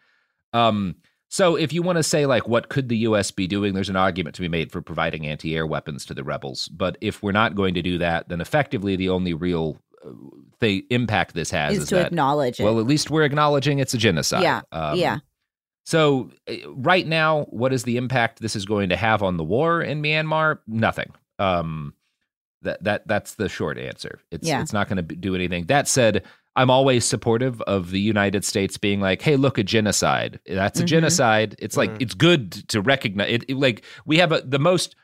[0.53, 0.95] Um,
[1.29, 3.95] so if you want to say like what could the US be doing, there's an
[3.95, 6.67] argument to be made for providing anti-air weapons to the rebels.
[6.69, 10.11] But if we're not going to do that, then effectively the only real uh,
[10.59, 12.63] the impact this has Is is, to that, acknowledge it.
[12.63, 14.43] Well, at least we're acknowledging it's a genocide.
[14.43, 15.19] Yeah, Um, yeah.
[15.85, 19.43] So uh, right now, what is the impact this is going to have on the
[19.43, 20.59] war in Myanmar?
[20.67, 21.13] Nothing.
[21.39, 21.93] Um,
[22.63, 24.19] that that that's the short answer.
[24.31, 24.61] It's Yeah.
[24.61, 25.65] it's not going to do anything.
[25.67, 26.23] That said,
[26.57, 30.39] I'm always supportive of the United States being like, "Hey, look, a genocide.
[30.45, 30.87] That's a Mhm.
[30.87, 34.95] genocide." It's like it's good to recognize it, it- Like we have a, the most.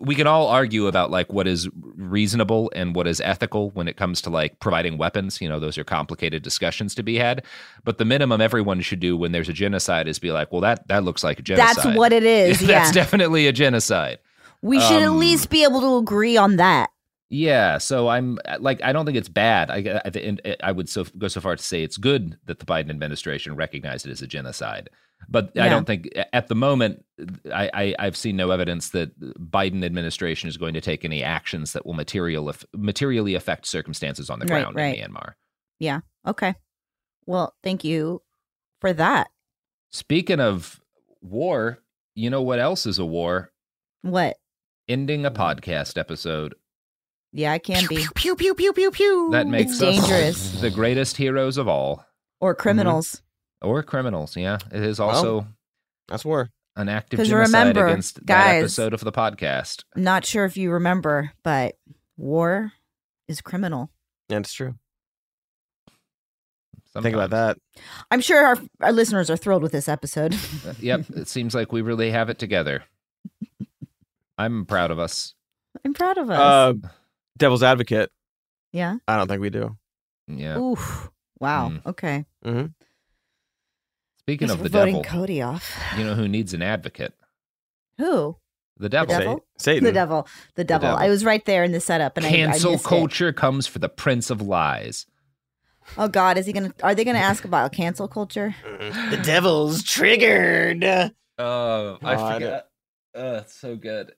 [0.00, 3.96] We can all argue about like what is reasonable and what is ethical when it
[3.96, 5.40] comes to like providing weapons.
[5.40, 7.44] You know, those are complicated discussions to be had.
[7.84, 10.88] But the minimum everyone should do when there's a genocide is be like, "Well, that
[10.88, 11.76] that looks like a genocide.
[11.84, 12.92] That's what it is, That's yeah.
[12.92, 14.18] definitely a genocide.
[14.62, 16.90] We should at Um, least be able to agree on that.
[17.30, 19.70] Yeah, so I'm uh, like, I don't think it's bad.
[19.70, 22.38] I, uh, I, and uh, I would so go so far to say it's good
[22.46, 24.90] that the Biden administration recognized it as a genocide.
[25.28, 27.02] But I don't think at the moment,
[27.50, 31.72] I, I, I've seen no evidence that Biden administration is going to take any actions
[31.72, 34.98] that will material materially affect circumstances on the Right, ground right.
[34.98, 35.32] in Myanmar.
[35.78, 36.00] Yeah.
[36.26, 36.54] Okay.
[37.24, 38.20] Well, thank you
[38.80, 39.28] for that.
[39.90, 40.80] Speaking of
[41.22, 41.78] war,
[42.14, 43.50] you know what else is a war?
[44.02, 44.36] What?
[44.88, 46.54] Ending a podcast episode.
[47.36, 48.06] Yeah, I can be.
[48.14, 49.28] Pew pew pew pew pew.
[49.32, 50.60] That makes it's us dangerous.
[50.60, 52.06] the greatest heroes of all.
[52.40, 53.22] Or criminals.
[53.60, 54.36] or criminals.
[54.36, 55.48] Yeah, it is also Well,
[56.08, 56.50] that's war.
[56.76, 59.82] an active 'Cause genocide remember, against that guys- episode of the podcast.
[59.96, 61.74] I'm not sure if you remember, but
[62.16, 62.72] war
[63.26, 63.90] is criminal.
[64.28, 64.76] Yeah, it's true.
[67.02, 67.58] Think about that.
[68.12, 70.34] I'm sure our, our listeners are thrilled with this episode.
[70.64, 72.84] Uh, yep, it seems like we really have it together.
[74.38, 75.34] I'm proud of us.
[75.84, 76.38] I'm proud of us.
[76.38, 76.88] Uh,
[77.38, 78.10] Devil's Advocate.
[78.72, 78.96] yeah.
[79.08, 79.76] I don't think we do.
[80.28, 80.58] Yeah.
[80.58, 81.10] Oof.
[81.40, 81.70] Wow.
[81.70, 81.86] Mm.
[81.86, 82.24] Okay.
[82.44, 82.66] Mm-hmm.
[84.20, 85.76] Speaking Guess of we're the voting devil, Cody off.
[85.98, 87.12] you know who needs an advocate?
[87.98, 88.36] Who?
[88.78, 89.14] The devil.
[89.14, 89.44] The devil?
[89.58, 89.84] Satan.
[89.84, 90.26] The devil.
[90.54, 90.88] The devil.
[90.88, 91.04] devil.
[91.04, 92.88] I was right there in the setup, and I- I, Cancel missed it.
[92.88, 95.06] culture comes for the prince of lies.
[95.98, 96.72] Oh God, is he gonna?
[96.82, 98.54] Are they gonna ask about cancel culture?
[99.10, 100.82] The devil's triggered.
[101.38, 102.34] Oh, I God.
[102.34, 102.66] forgot.
[103.14, 104.12] Oh, it's so good.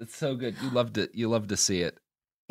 [0.00, 0.56] It's so good.
[0.60, 1.14] You loved it.
[1.14, 1.96] You love to see it.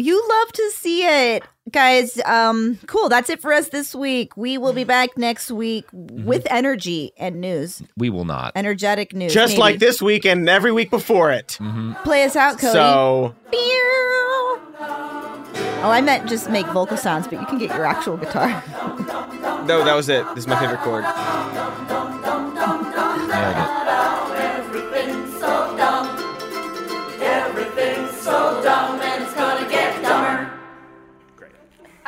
[0.02, 2.20] You love to see it, guys.
[2.26, 3.08] Um, cool.
[3.10, 4.36] That's it for us this week.
[4.36, 6.26] We will be back next week Mm-hmm.
[6.26, 8.52] with energy and news, We will not.
[8.56, 9.34] energetic news.
[9.34, 9.60] Just maybe.
[9.62, 11.58] like this week and every week before it.
[11.60, 11.94] Mm-hmm.
[12.04, 12.74] Play us out, Cody.
[12.74, 13.36] So
[15.84, 18.64] Oh, I meant just make vocal sounds, but you can get your actual guitar.
[19.66, 20.24] no, that was it.
[20.36, 21.04] This is my favorite chord.
[23.32, 23.81] Nailed it.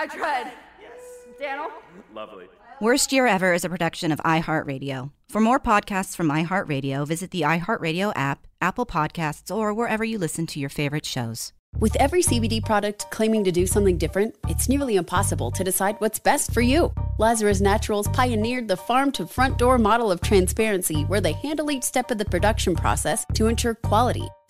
[0.03, 0.51] I tried.
[0.81, 0.99] Yes.
[1.39, 1.69] Daniel?
[2.13, 2.47] Lovely.
[2.81, 5.11] Worst Year Ever is a production of iHeartRadio.
[5.29, 10.45] For more podcasts from iHeartRadio, visit the iHeartRadio app, Apple Podcasts, or wherever you listen
[10.47, 11.53] to your favorite shows.
[11.79, 16.19] With every CBD product claiming to do something different, it's nearly impossible to decide what's
[16.19, 16.93] best for you.
[17.17, 21.83] Lazarus Naturals pioneered the farm to front door model of transparency where they handle each
[21.83, 24.27] step of the production process to ensure quality,